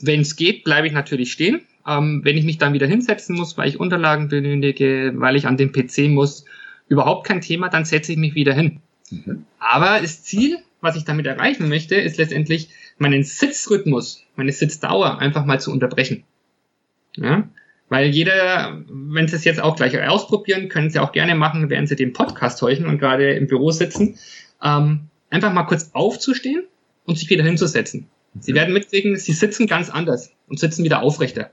Wenn 0.00 0.20
es 0.20 0.36
geht, 0.36 0.64
bleibe 0.64 0.86
ich 0.86 0.92
natürlich 0.92 1.32
stehen. 1.32 1.62
Ähm, 1.86 2.20
wenn 2.24 2.36
ich 2.36 2.44
mich 2.44 2.58
dann 2.58 2.72
wieder 2.72 2.86
hinsetzen 2.86 3.36
muss, 3.36 3.58
weil 3.58 3.68
ich 3.68 3.80
Unterlagen 3.80 4.28
benötige, 4.28 5.12
weil 5.16 5.36
ich 5.36 5.46
an 5.46 5.56
den 5.56 5.72
PC 5.72 6.08
muss, 6.08 6.44
überhaupt 6.88 7.26
kein 7.26 7.40
Thema, 7.40 7.68
dann 7.68 7.84
setze 7.84 8.12
ich 8.12 8.18
mich 8.18 8.34
wieder 8.34 8.54
hin. 8.54 8.80
Mhm. 9.10 9.44
Aber 9.58 10.00
das 10.00 10.22
Ziel, 10.22 10.58
was 10.80 10.96
ich 10.96 11.04
damit 11.04 11.26
erreichen 11.26 11.68
möchte, 11.68 11.96
ist 11.96 12.18
letztendlich 12.18 12.68
meinen 12.98 13.24
Sitzrhythmus, 13.24 14.24
meine 14.36 14.52
Sitzdauer 14.52 15.18
einfach 15.18 15.44
mal 15.44 15.60
zu 15.60 15.72
unterbrechen. 15.72 16.24
Ja? 17.16 17.48
Weil 17.88 18.06
jeder, 18.06 18.82
wenn 18.88 19.26
Sie 19.26 19.36
es 19.36 19.44
jetzt 19.44 19.60
auch 19.60 19.74
gleich 19.74 20.00
ausprobieren, 20.00 20.68
können 20.68 20.90
Sie 20.90 21.00
auch 21.00 21.12
gerne 21.12 21.34
machen, 21.34 21.70
während 21.70 21.88
Sie 21.88 21.96
den 21.96 22.12
Podcast 22.12 22.62
heuchen 22.62 22.86
und 22.86 22.98
gerade 22.98 23.32
im 23.32 23.48
Büro 23.48 23.72
sitzen, 23.72 24.16
ähm, 24.62 25.08
einfach 25.28 25.52
mal 25.52 25.64
kurz 25.64 25.90
aufzustehen 25.92 26.64
und 27.04 27.18
sich 27.18 27.28
wieder 27.30 27.44
hinzusetzen. 27.44 28.06
Sie 28.38 28.54
werden 28.54 28.72
mitkriegen, 28.72 29.16
Sie 29.16 29.32
sitzen 29.32 29.66
ganz 29.66 29.90
anders 29.90 30.32
und 30.48 30.60
sitzen 30.60 30.84
wieder 30.84 31.02
aufrechter. 31.02 31.50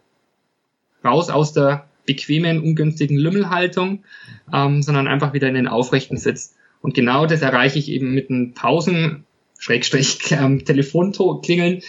Raus 1.04 1.30
aus 1.30 1.54
der 1.54 1.88
bequemen, 2.06 2.62
ungünstigen 2.62 3.18
Lümmelhaltung, 3.18 4.04
ähm, 4.54 4.82
sondern 4.84 5.08
einfach 5.08 5.34
wieder 5.34 5.48
in 5.48 5.56
den 5.56 5.68
aufrechten 5.68 6.18
Sitz. 6.18 6.56
Und 6.82 6.94
genau 6.94 7.26
das 7.26 7.42
erreiche 7.42 7.80
ich 7.80 7.90
eben 7.90 8.14
mit 8.14 8.30
einem 8.30 8.54
Pausen, 8.54 9.26
Schrägstrich, 9.58 10.20
ähm, 10.32 10.66
Telefonklingeln, 10.66 11.82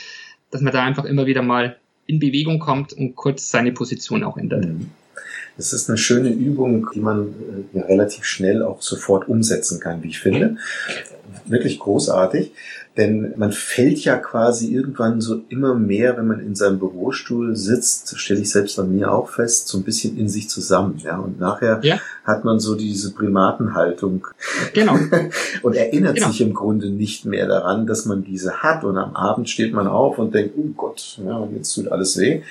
dass 0.51 0.63
man 0.63 0.73
da 0.73 0.83
einfach 0.83 1.05
immer 1.05 1.27
wieder 1.27 1.43
mal 1.43 1.77
in 2.09 2.19
Bewegung 2.19 2.59
kommt 2.59 2.93
und 2.93 3.15
kurz 3.15 3.51
seine 3.51 3.71
Position 3.71 4.25
auch 4.25 4.37
ändert. 4.37 4.65
Mhm. 4.65 4.91
Das 5.57 5.73
ist 5.73 5.89
eine 5.89 5.99
schöne 5.99 6.31
Übung, 6.31 6.89
die 6.95 7.01
man 7.01 7.35
äh, 7.75 7.79
ja, 7.79 7.85
relativ 7.85 8.25
schnell 8.25 8.63
auch 8.63 8.81
sofort 8.81 9.29
umsetzen 9.29 9.79
kann, 9.79 10.03
wie 10.03 10.09
ich 10.09 10.21
finde. 10.21 10.57
Wirklich 11.47 11.79
großartig. 11.79 12.53
Denn 12.99 13.33
man 13.37 13.53
fällt 13.53 14.01
ja 14.01 14.17
quasi 14.17 14.75
irgendwann 14.75 15.21
so 15.21 15.43
immer 15.49 15.77
mehr, 15.77 16.17
wenn 16.17 16.27
man 16.27 16.41
in 16.41 16.57
seinem 16.57 16.81
Bürostuhl 16.81 17.55
sitzt, 17.55 18.19
stelle 18.19 18.41
ich 18.41 18.51
selbst 18.51 18.77
an 18.81 18.93
mir 18.93 19.13
auch 19.13 19.31
fest, 19.31 19.69
so 19.69 19.79
ein 19.79 19.85
bisschen 19.85 20.19
in 20.19 20.29
sich 20.29 20.51
zusammen. 20.51 21.01
Ja, 21.05 21.19
und 21.19 21.39
nachher 21.39 21.79
ja. 21.85 22.01
hat 22.25 22.45
man 22.45 22.59
so 22.59 22.75
diese 22.75 23.15
Primatenhaltung. 23.15 24.27
Genau. 24.75 24.99
und 25.63 25.77
erinnert 25.77 26.17
genau. 26.17 26.27
sich 26.27 26.41
im 26.41 26.55
Grunde 26.55 26.91
nicht 26.91 27.25
mehr 27.25 27.47
daran, 27.47 27.87
dass 27.87 28.05
man 28.05 28.25
diese 28.25 28.65
hat. 28.65 28.83
Und 28.83 28.99
am 28.99 29.15
Abend 29.15 29.49
steht 29.49 29.73
man 29.73 29.87
auf 29.87 30.19
und 30.19 30.35
denkt, 30.35 30.55
oh 30.59 30.73
Gott, 30.77 31.21
ja, 31.25 31.49
jetzt 31.55 31.73
tut 31.75 31.93
alles 31.93 32.19
weh. 32.19 32.43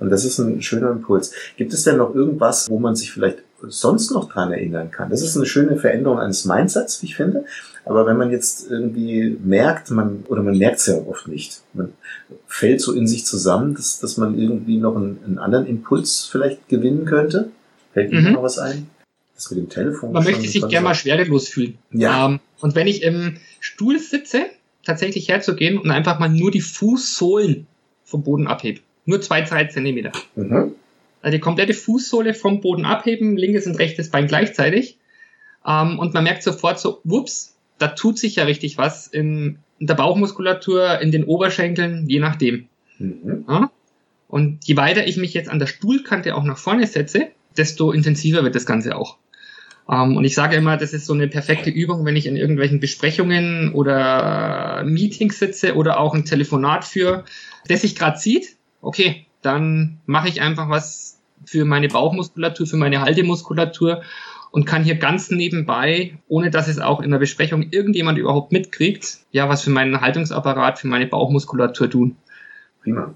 Und 0.00 0.10
das 0.10 0.24
ist 0.24 0.40
ein 0.40 0.60
schöner 0.60 0.90
Impuls. 0.90 1.32
Gibt 1.56 1.72
es 1.72 1.84
denn 1.84 1.98
noch 1.98 2.16
irgendwas, 2.16 2.68
wo 2.68 2.80
man 2.80 2.96
sich 2.96 3.12
vielleicht 3.12 3.38
sonst 3.68 4.10
noch 4.10 4.30
dran 4.32 4.52
erinnern 4.52 4.90
kann? 4.90 5.10
Das 5.10 5.22
ist 5.22 5.36
eine 5.36 5.46
schöne 5.46 5.76
Veränderung 5.76 6.18
eines 6.18 6.44
Mindsets, 6.44 7.02
wie 7.02 7.06
ich 7.06 7.16
finde. 7.16 7.44
Aber 7.84 8.06
wenn 8.06 8.16
man 8.16 8.30
jetzt 8.30 8.70
irgendwie 8.70 9.36
merkt, 9.42 9.90
man, 9.90 10.24
oder 10.28 10.42
man 10.42 10.56
merkt 10.56 10.78
es 10.78 10.86
ja 10.86 10.96
oft 10.96 11.28
nicht, 11.28 11.62
man 11.74 11.92
fällt 12.46 12.80
so 12.80 12.92
in 12.92 13.06
sich 13.06 13.26
zusammen, 13.26 13.74
dass, 13.74 14.00
dass 14.00 14.16
man 14.16 14.38
irgendwie 14.38 14.78
noch 14.78 14.96
einen, 14.96 15.18
einen 15.24 15.38
anderen 15.38 15.66
Impuls 15.66 16.28
vielleicht 16.30 16.68
gewinnen 16.68 17.04
könnte. 17.04 17.50
Fällt 17.92 18.12
Ihnen 18.12 18.24
mhm. 18.24 18.32
noch 18.32 18.42
was 18.42 18.58
ein? 18.58 18.88
Das 19.34 19.50
mit 19.50 19.58
dem 19.58 19.68
Telefon. 19.68 20.12
Man 20.12 20.24
möchte 20.24 20.48
sich 20.48 20.66
gerne 20.68 20.84
mal 20.84 20.94
schwerelos 20.94 21.48
fühlen. 21.48 21.78
Ja. 21.90 22.26
Ähm, 22.26 22.40
und 22.60 22.74
wenn 22.74 22.86
ich 22.86 23.02
im 23.02 23.36
Stuhl 23.60 23.98
sitze, 23.98 24.46
tatsächlich 24.84 25.28
herzugehen 25.28 25.78
und 25.78 25.90
einfach 25.90 26.18
mal 26.18 26.28
nur 26.28 26.50
die 26.50 26.60
Fußsohlen 26.60 27.66
vom 28.04 28.22
Boden 28.22 28.46
abhebe. 28.46 28.80
Nur 29.06 29.20
zwei, 29.20 29.42
drei 29.42 29.64
Zentimeter. 29.64 30.12
Mhm. 30.36 30.74
Also 31.24 31.38
die 31.38 31.40
komplette 31.40 31.72
Fußsohle 31.72 32.34
vom 32.34 32.60
Boden 32.60 32.84
abheben, 32.84 33.38
linkes 33.38 33.66
und 33.66 33.78
rechtes 33.78 34.10
Bein 34.10 34.26
gleichzeitig. 34.26 34.98
Ähm, 35.66 35.98
und 35.98 36.12
man 36.12 36.22
merkt 36.22 36.42
sofort 36.42 36.78
so, 36.78 37.00
whoops, 37.02 37.56
da 37.78 37.88
tut 37.88 38.18
sich 38.18 38.36
ja 38.36 38.44
richtig 38.44 38.76
was 38.76 39.06
in, 39.06 39.56
in 39.78 39.86
der 39.86 39.94
Bauchmuskulatur, 39.94 41.00
in 41.00 41.12
den 41.12 41.24
Oberschenkeln, 41.24 42.06
je 42.06 42.20
nachdem. 42.20 42.68
Mhm. 42.98 43.46
Ja? 43.48 43.70
Und 44.28 44.66
je 44.66 44.76
weiter 44.76 45.06
ich 45.06 45.16
mich 45.16 45.32
jetzt 45.32 45.48
an 45.48 45.58
der 45.58 45.66
Stuhlkante 45.66 46.34
auch 46.34 46.44
nach 46.44 46.58
vorne 46.58 46.86
setze, 46.86 47.28
desto 47.56 47.90
intensiver 47.90 48.44
wird 48.44 48.54
das 48.54 48.66
Ganze 48.66 48.94
auch. 48.94 49.16
Um, 49.86 49.94
ähm, 49.94 50.16
und 50.18 50.24
ich 50.24 50.34
sage 50.34 50.56
immer, 50.56 50.76
das 50.76 50.92
ist 50.92 51.06
so 51.06 51.14
eine 51.14 51.28
perfekte 51.28 51.70
Übung, 51.70 52.04
wenn 52.04 52.16
ich 52.16 52.26
in 52.26 52.36
irgendwelchen 52.36 52.80
Besprechungen 52.80 53.72
oder 53.72 54.84
Meetings 54.84 55.38
sitze 55.38 55.74
oder 55.74 56.00
auch 56.00 56.12
ein 56.12 56.26
Telefonat 56.26 56.84
führe, 56.84 57.24
der 57.66 57.78
sich 57.78 57.96
gerade 57.96 58.18
sieht 58.18 58.56
okay, 58.84 59.26
dann 59.44 60.00
mache 60.06 60.28
ich 60.28 60.40
einfach 60.40 60.68
was 60.68 61.18
für 61.44 61.64
meine 61.64 61.88
Bauchmuskulatur, 61.88 62.66
für 62.66 62.76
meine 62.76 63.02
Haltemuskulatur 63.02 64.02
und 64.50 64.64
kann 64.64 64.84
hier 64.84 64.94
ganz 64.94 65.30
nebenbei, 65.30 66.16
ohne 66.28 66.50
dass 66.50 66.68
es 66.68 66.78
auch 66.78 67.00
in 67.00 67.10
der 67.10 67.18
Besprechung 67.18 67.66
irgendjemand 67.70 68.18
überhaupt 68.18 68.52
mitkriegt, 68.52 69.18
ja, 69.32 69.48
was 69.48 69.62
für 69.62 69.70
meinen 69.70 70.00
Haltungsapparat, 70.00 70.78
für 70.78 70.86
meine 70.86 71.06
Bauchmuskulatur 71.06 71.90
tun. 71.90 72.16
Prima. 72.82 73.14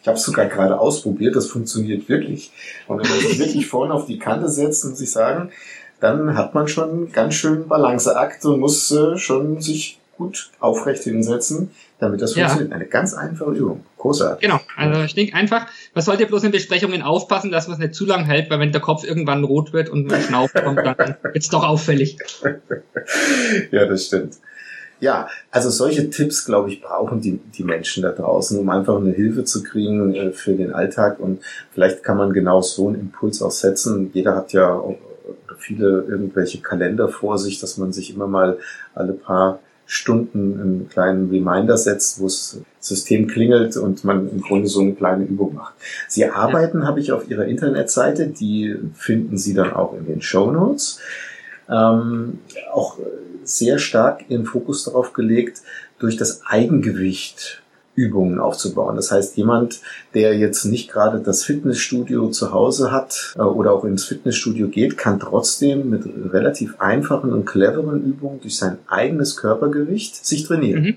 Ich 0.00 0.08
habe 0.08 0.16
es 0.16 0.24
sogar 0.24 0.46
gerade 0.46 0.78
ausprobiert, 0.78 1.34
das 1.34 1.48
funktioniert 1.48 2.08
wirklich. 2.08 2.52
Und 2.86 3.02
wenn 3.02 3.10
man 3.10 3.18
sich 3.18 3.38
wirklich 3.38 3.66
vorne 3.68 3.92
auf 3.92 4.06
die 4.06 4.18
Kante 4.18 4.48
setzt 4.48 4.84
und 4.84 4.96
sich 4.96 5.10
sagen, 5.10 5.50
dann 5.98 6.36
hat 6.36 6.54
man 6.54 6.68
schon 6.68 7.10
ganz 7.10 7.34
schön 7.34 7.66
Balanceakt 7.66 8.44
und 8.44 8.60
muss 8.60 8.90
äh, 8.92 9.16
schon 9.16 9.60
sich 9.60 9.98
gut 10.16 10.50
aufrecht 10.60 11.02
hinsetzen, 11.04 11.70
damit 11.98 12.22
das 12.22 12.34
funktioniert. 12.34 12.70
Ja. 12.70 12.76
Eine 12.76 12.86
ganz 12.86 13.14
einfache 13.14 13.52
Übung. 13.52 13.84
Großartig. 13.98 14.48
Genau. 14.48 14.60
Also 14.76 15.02
ich 15.02 15.14
denke 15.14 15.34
einfach, 15.34 15.66
man 15.94 16.04
sollte 16.04 16.26
bloß 16.26 16.44
in 16.44 16.52
Besprechungen 16.52 17.02
aufpassen, 17.02 17.50
dass 17.50 17.68
man 17.68 17.74
es 17.74 17.80
nicht 17.80 17.94
zu 17.94 18.06
lang 18.06 18.24
hält, 18.24 18.50
weil 18.50 18.60
wenn 18.60 18.72
der 18.72 18.80
Kopf 18.80 19.04
irgendwann 19.04 19.44
rot 19.44 19.72
wird 19.72 19.88
und 19.88 20.06
man 20.06 20.20
Schnauf 20.20 20.52
kommt, 20.52 20.78
dann 20.78 20.96
wird 21.22 21.36
es 21.36 21.48
doch 21.48 21.64
auffällig. 21.64 22.18
ja, 23.70 23.86
das 23.86 24.06
stimmt. 24.06 24.36
Ja, 24.98 25.28
also 25.50 25.68
solche 25.68 26.08
Tipps, 26.08 26.46
glaube 26.46 26.70
ich, 26.70 26.80
brauchen 26.80 27.20
die, 27.20 27.38
die 27.54 27.64
Menschen 27.64 28.02
da 28.02 28.12
draußen, 28.12 28.58
um 28.58 28.70
einfach 28.70 28.96
eine 28.96 29.12
Hilfe 29.12 29.44
zu 29.44 29.62
kriegen 29.62 30.14
äh, 30.14 30.32
für 30.32 30.54
den 30.54 30.72
Alltag. 30.72 31.20
Und 31.20 31.42
vielleicht 31.72 32.02
kann 32.02 32.16
man 32.16 32.32
genau 32.32 32.62
so 32.62 32.88
einen 32.88 33.00
Impuls 33.00 33.42
auch 33.42 33.50
setzen. 33.50 34.10
Jeder 34.14 34.34
hat 34.34 34.54
ja 34.54 34.82
viele 35.58 36.04
irgendwelche 36.08 36.60
Kalender 36.60 37.08
vor 37.08 37.38
sich, 37.38 37.60
dass 37.60 37.76
man 37.76 37.92
sich 37.92 38.14
immer 38.14 38.26
mal 38.26 38.58
alle 38.94 39.12
paar 39.12 39.60
Stunden 39.86 40.60
einen 40.60 40.88
kleinen 40.88 41.30
Reminder 41.30 41.76
setzt, 41.76 42.20
wo 42.20 42.24
das 42.24 42.60
System 42.80 43.28
klingelt 43.28 43.76
und 43.76 44.04
man 44.04 44.28
im 44.28 44.40
Grunde 44.40 44.68
so 44.68 44.80
eine 44.80 44.94
kleine 44.94 45.24
Übung 45.24 45.54
macht. 45.54 45.74
Sie 46.08 46.26
arbeiten, 46.26 46.80
ja. 46.80 46.86
habe 46.86 47.00
ich 47.00 47.12
auf 47.12 47.30
Ihrer 47.30 47.44
Internetseite, 47.44 48.26
die 48.26 48.76
finden 48.94 49.38
Sie 49.38 49.54
dann 49.54 49.72
auch 49.72 49.94
in 49.96 50.06
den 50.06 50.22
Show 50.22 50.50
Notes. 50.50 50.98
Ähm, 51.68 52.40
auch 52.72 52.98
sehr 53.44 53.78
stark 53.78 54.24
Ihren 54.28 54.44
Fokus 54.44 54.84
darauf 54.84 55.12
gelegt, 55.12 55.62
durch 55.98 56.16
das 56.16 56.42
Eigengewicht 56.44 57.62
Übungen 57.96 58.38
aufzubauen. 58.38 58.94
Das 58.94 59.10
heißt, 59.10 59.36
jemand, 59.36 59.80
der 60.14 60.38
jetzt 60.38 60.64
nicht 60.64 60.90
gerade 60.90 61.20
das 61.20 61.42
Fitnessstudio 61.42 62.28
zu 62.28 62.52
Hause 62.52 62.92
hat 62.92 63.34
äh, 63.36 63.42
oder 63.42 63.72
auch 63.72 63.84
ins 63.84 64.04
Fitnessstudio 64.04 64.68
geht, 64.68 64.96
kann 64.96 65.18
trotzdem 65.18 65.90
mit 65.90 66.04
relativ 66.32 66.78
einfachen 66.78 67.32
und 67.32 67.46
cleveren 67.46 68.04
Übungen 68.04 68.40
durch 68.40 68.56
sein 68.56 68.78
eigenes 68.86 69.36
Körpergewicht 69.36 70.24
sich 70.24 70.44
trainieren. 70.44 70.82
Mhm. 70.82 70.96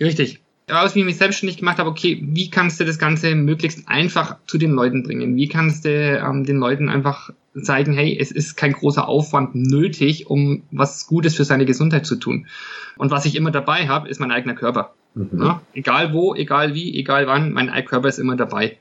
Richtig. 0.00 0.40
Daraus, 0.66 0.94
wie 0.94 1.00
ich 1.00 1.06
mich 1.06 1.16
selbstständig 1.16 1.56
gemacht 1.56 1.78
habe, 1.78 1.88
okay, 1.88 2.22
wie 2.22 2.50
kannst 2.50 2.78
du 2.78 2.84
das 2.84 2.98
Ganze 2.98 3.34
möglichst 3.34 3.88
einfach 3.88 4.36
zu 4.46 4.58
den 4.58 4.72
Leuten 4.72 5.02
bringen? 5.02 5.34
Wie 5.36 5.48
kannst 5.48 5.86
du 5.86 5.88
ähm, 5.88 6.44
den 6.44 6.58
Leuten 6.58 6.90
einfach 6.90 7.30
zeigen, 7.62 7.94
hey, 7.94 8.16
es 8.18 8.30
ist 8.30 8.56
kein 8.56 8.72
großer 8.72 9.08
Aufwand 9.08 9.54
nötig, 9.54 10.28
um 10.28 10.62
was 10.70 11.06
Gutes 11.06 11.34
für 11.34 11.44
seine 11.44 11.66
Gesundheit 11.66 12.06
zu 12.06 12.16
tun. 12.16 12.46
Und 12.96 13.10
was 13.10 13.24
ich 13.24 13.36
immer 13.36 13.50
dabei 13.50 13.88
habe, 13.88 14.08
ist 14.08 14.20
mein 14.20 14.30
eigener 14.30 14.54
Körper. 14.54 14.94
Mhm. 15.14 15.40
Ja, 15.40 15.62
egal 15.74 16.12
wo, 16.12 16.34
egal 16.34 16.74
wie, 16.74 16.98
egal 16.98 17.26
wann, 17.26 17.52
mein 17.52 17.70
Körper 17.84 18.08
ist 18.08 18.18
immer 18.18 18.36
dabei. 18.36 18.78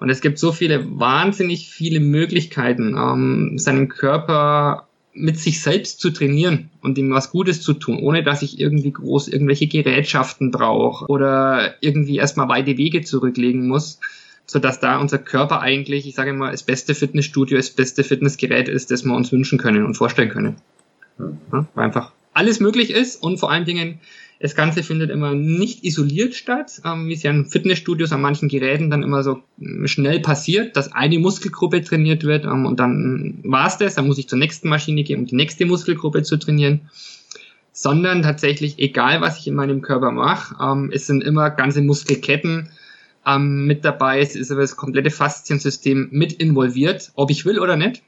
Und 0.00 0.10
es 0.10 0.20
gibt 0.20 0.38
so 0.38 0.52
viele, 0.52 0.98
wahnsinnig 0.98 1.70
viele 1.70 2.00
Möglichkeiten, 2.00 2.96
ähm, 2.96 3.58
seinen 3.58 3.88
Körper 3.88 4.86
mit 5.12 5.38
sich 5.38 5.60
selbst 5.60 6.00
zu 6.00 6.10
trainieren 6.10 6.70
und 6.80 6.96
ihm 6.96 7.10
was 7.12 7.30
Gutes 7.30 7.60
zu 7.60 7.74
tun, 7.74 7.98
ohne 7.98 8.22
dass 8.22 8.42
ich 8.42 8.60
irgendwie 8.60 8.92
groß 8.92 9.28
irgendwelche 9.28 9.66
Gerätschaften 9.66 10.52
brauche 10.52 11.06
oder 11.06 11.74
irgendwie 11.80 12.16
erstmal 12.16 12.48
weite 12.48 12.76
Wege 12.76 13.02
zurücklegen 13.02 13.66
muss, 13.66 13.98
so 14.46 14.60
dass 14.60 14.78
da 14.78 14.98
unser 14.98 15.18
Körper 15.18 15.60
eigentlich, 15.60 16.06
ich 16.06 16.14
sage 16.14 16.32
mal, 16.32 16.52
das 16.52 16.62
beste 16.62 16.94
Fitnessstudio, 16.94 17.56
das 17.56 17.70
beste 17.70 18.04
Fitnessgerät 18.04 18.68
ist, 18.68 18.92
das 18.92 19.04
wir 19.04 19.14
uns 19.14 19.32
wünschen 19.32 19.58
können 19.58 19.84
und 19.84 19.94
vorstellen 19.94 20.30
können. 20.30 20.56
Mhm. 21.18 21.38
Ja, 21.52 21.66
weil 21.74 21.84
einfach 21.84 22.12
alles 22.32 22.60
möglich 22.60 22.90
ist 22.90 23.20
und 23.20 23.38
vor 23.38 23.50
allen 23.50 23.64
Dingen 23.64 23.98
das 24.40 24.54
Ganze 24.54 24.84
findet 24.84 25.10
immer 25.10 25.34
nicht 25.34 25.84
isoliert 25.84 26.34
statt, 26.34 26.80
ähm, 26.84 27.08
wie 27.08 27.14
es 27.14 27.22
ja 27.22 27.30
in 27.30 27.46
Fitnessstudios 27.46 28.12
an 28.12 28.20
manchen 28.20 28.48
Geräten 28.48 28.88
dann 28.88 29.02
immer 29.02 29.24
so 29.24 29.42
ähm, 29.60 29.86
schnell 29.88 30.20
passiert, 30.20 30.76
dass 30.76 30.92
eine 30.92 31.18
Muskelgruppe 31.18 31.82
trainiert 31.82 32.22
wird 32.22 32.44
ähm, 32.44 32.64
und 32.64 32.78
dann 32.78 33.40
war's 33.42 33.78
das, 33.78 33.96
dann 33.96 34.06
muss 34.06 34.18
ich 34.18 34.28
zur 34.28 34.38
nächsten 34.38 34.68
Maschine 34.68 35.02
gehen, 35.02 35.20
um 35.20 35.26
die 35.26 35.34
nächste 35.34 35.66
Muskelgruppe 35.66 36.22
zu 36.22 36.36
trainieren. 36.36 36.88
Sondern 37.72 38.22
tatsächlich, 38.22 38.78
egal 38.78 39.20
was 39.20 39.38
ich 39.38 39.46
in 39.46 39.54
meinem 39.54 39.82
Körper 39.82 40.10
mache, 40.10 40.56
ähm, 40.60 40.90
es 40.92 41.06
sind 41.06 41.22
immer 41.22 41.50
ganze 41.50 41.82
Muskelketten 41.82 42.70
ähm, 43.26 43.66
mit 43.66 43.84
dabei, 43.84 44.20
es 44.20 44.36
ist 44.36 44.52
aber 44.52 44.60
das 44.60 44.76
komplette 44.76 45.10
Fasziensystem 45.10 46.08
mit 46.12 46.32
involviert, 46.32 47.10
ob 47.14 47.30
ich 47.30 47.44
will 47.44 47.58
oder 47.58 47.76
nicht. 47.76 48.02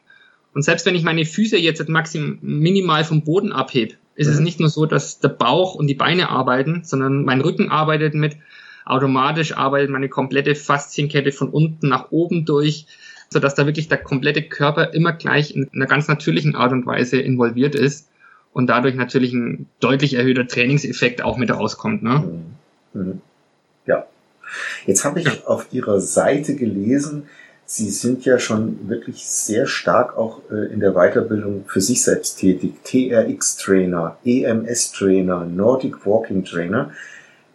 Und 0.55 0.63
selbst 0.63 0.87
wenn 0.87 0.97
ich 0.97 1.05
meine 1.05 1.25
Füße 1.25 1.57
jetzt 1.57 1.89
maximal 1.89 2.39
minimal 2.41 3.05
vom 3.05 3.23
Boden 3.23 3.53
abhebe, 3.53 3.95
ist 4.21 4.27
mhm. 4.27 4.35
es 4.35 4.41
nicht 4.41 4.61
nur 4.61 4.69
so, 4.69 4.85
dass 4.85 5.19
der 5.19 5.31
Bauch 5.31 5.75
und 5.75 5.87
die 5.87 5.95
Beine 5.95 6.29
arbeiten, 6.29 6.83
sondern 6.85 7.25
mein 7.25 7.41
Rücken 7.41 7.71
arbeitet 7.71 8.13
mit. 8.13 8.37
Automatisch 8.85 9.57
arbeitet 9.57 9.89
meine 9.89 10.11
komplette 10.11 10.55
Faszienkette 10.55 11.33
von 11.33 11.49
unten 11.49 11.89
nach 11.89 12.11
oben 12.11 12.45
durch, 12.45 12.87
sodass 13.31 13.55
da 13.55 13.65
wirklich 13.65 13.89
der 13.89 13.97
komplette 13.97 14.43
Körper 14.43 14.93
immer 14.93 15.15
gleich 15.15 15.57
in 15.57 15.71
einer 15.73 15.87
ganz 15.87 16.07
natürlichen 16.07 16.55
Art 16.55 16.73
und 16.73 16.85
Weise 16.85 17.19
involviert 17.19 17.75
ist 17.75 18.11
und 18.53 18.67
dadurch 18.67 18.95
natürlich 18.95 19.33
ein 19.33 19.67
deutlich 19.81 20.15
erhöhter 20.15 20.47
Trainingseffekt 20.47 21.23
auch 21.23 21.39
mit 21.39 21.51
rauskommt. 21.51 22.03
Ne? 22.03 22.55
Mhm. 22.93 23.01
mhm. 23.01 23.21
Ja. 23.87 24.07
Jetzt 24.85 25.07
habe 25.07 25.21
ich 25.21 25.47
auf 25.47 25.69
Ihrer 25.73 25.99
Seite 26.01 26.57
gelesen, 26.57 27.29
Sie 27.73 27.91
sind 27.91 28.25
ja 28.25 28.41
schon 28.41 28.89
wirklich 28.89 29.25
sehr 29.29 29.65
stark 29.65 30.19
auch 30.19 30.41
äh, 30.51 30.73
in 30.73 30.81
der 30.81 30.95
Weiterbildung 30.95 31.67
für 31.69 31.81
sich 31.81 32.03
selbst 32.03 32.41
tätig. 32.41 32.83
TRX-Trainer, 32.83 34.19
EMS-Trainer, 34.25 35.45
Nordic 35.45 36.05
Walking 36.05 36.45
Trainer, 36.45 36.91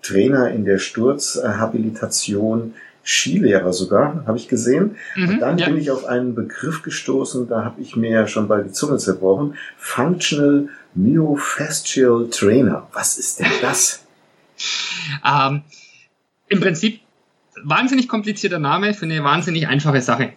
Trainer 0.02 0.52
in 0.52 0.64
der 0.64 0.78
Sturzhabilitation, 0.78 2.76
Skilehrer 3.04 3.74
sogar, 3.74 4.24
habe 4.26 4.38
ich 4.38 4.48
gesehen. 4.48 4.96
Mhm, 5.18 5.28
Und 5.28 5.40
dann 5.42 5.58
ja. 5.58 5.66
bin 5.66 5.78
ich 5.78 5.92
auf 5.92 6.06
einen 6.06 6.34
Begriff 6.34 6.82
gestoßen, 6.82 7.50
da 7.50 7.66
habe 7.66 7.82
ich 7.82 7.98
mir 7.98 8.12
ja 8.12 8.26
schon 8.26 8.48
bald 8.48 8.68
die 8.68 8.72
Zunge 8.72 8.98
zerbrochen. 9.00 9.56
Functional 9.78 10.70
Myofascial 10.94 12.30
Trainer. 12.30 12.88
Was 12.94 13.18
ist 13.18 13.42
denn 13.42 13.52
das? 13.62 14.06
Ähm, 15.26 15.64
Im 16.48 16.62
Prinzip 16.62 17.02
wahnsinnig 17.66 18.08
komplizierter 18.08 18.60
Name 18.60 18.94
für 18.94 19.06
eine 19.06 19.24
wahnsinnig 19.24 19.68
einfache 19.68 20.02
Sache. 20.02 20.34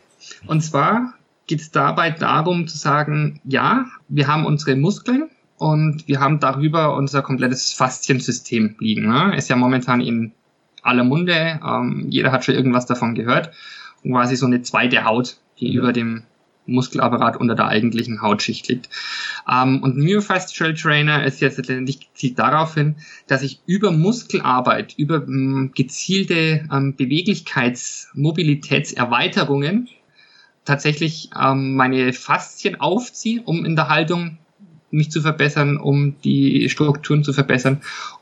Und 0.46 0.62
zwar 0.62 1.14
geht 1.46 1.60
es 1.60 1.70
dabei 1.70 2.10
darum 2.10 2.66
zu 2.66 2.76
sagen, 2.76 3.40
ja, 3.44 3.86
wir 4.08 4.26
haben 4.26 4.44
unsere 4.44 4.76
Muskeln, 4.76 5.30
und 5.58 6.06
wir 6.06 6.20
haben 6.20 6.38
darüber 6.38 6.96
unser 6.96 7.22
komplettes 7.22 7.72
Fasziensystem 7.72 8.76
liegen. 8.78 9.08
Ne? 9.08 9.36
Ist 9.36 9.48
ja 9.48 9.56
momentan 9.56 10.00
in 10.00 10.32
aller 10.82 11.04
Munde, 11.04 11.60
ähm, 11.64 12.06
jeder 12.08 12.32
hat 12.32 12.44
schon 12.44 12.54
irgendwas 12.54 12.86
davon 12.86 13.14
gehört. 13.14 13.50
Und 14.04 14.12
quasi 14.12 14.36
so 14.36 14.46
eine 14.46 14.62
zweite 14.62 15.04
Haut, 15.04 15.38
die 15.58 15.72
ja. 15.72 15.80
über 15.80 15.92
dem 15.92 16.22
Muskelapparat 16.68 17.36
unter 17.36 17.54
der 17.54 17.68
eigentlichen 17.68 18.22
Hautschicht 18.22 18.68
liegt. 18.68 18.88
Ähm, 19.50 19.82
und 19.82 19.96
Myofascial 19.96 20.74
Trainer 20.74 21.24
ist 21.24 21.40
jetzt 21.40 21.58
letztendlich 21.58 22.08
zielt 22.14 22.38
darauf 22.38 22.74
hin, 22.74 22.96
dass 23.26 23.42
ich 23.42 23.60
über 23.66 23.90
Muskelarbeit, 23.90 24.94
über 24.96 25.16
ähm, 25.26 25.72
gezielte 25.74 26.68
ähm, 26.72 26.94
Beweglichkeits-, 26.96 28.08
Mobilitätserweiterungen 28.14 29.88
tatsächlich 30.64 31.30
ähm, 31.38 31.76
meine 31.76 32.12
Faszien 32.12 32.80
aufziehe, 32.80 33.42
um 33.44 33.64
in 33.64 33.74
der 33.74 33.88
Haltung 33.88 34.38
mich 34.90 35.10
zu 35.10 35.22
verbessern, 35.22 35.78
um 35.78 36.16
die 36.22 36.68
Strukturen 36.68 37.24
zu 37.24 37.32
verbessern 37.32 37.80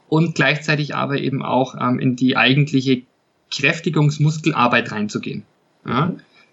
und 0.08 0.34
gleichzeitig 0.34 0.94
aber 0.94 1.18
eben 1.18 1.42
auch 1.42 1.74
ähm, 1.80 1.98
in 1.98 2.16
die 2.16 2.36
eigentliche 2.36 3.02
Kräftigungsmuskelarbeit 3.50 4.92
reinzugehen. 4.92 5.44
Ja? 5.86 6.12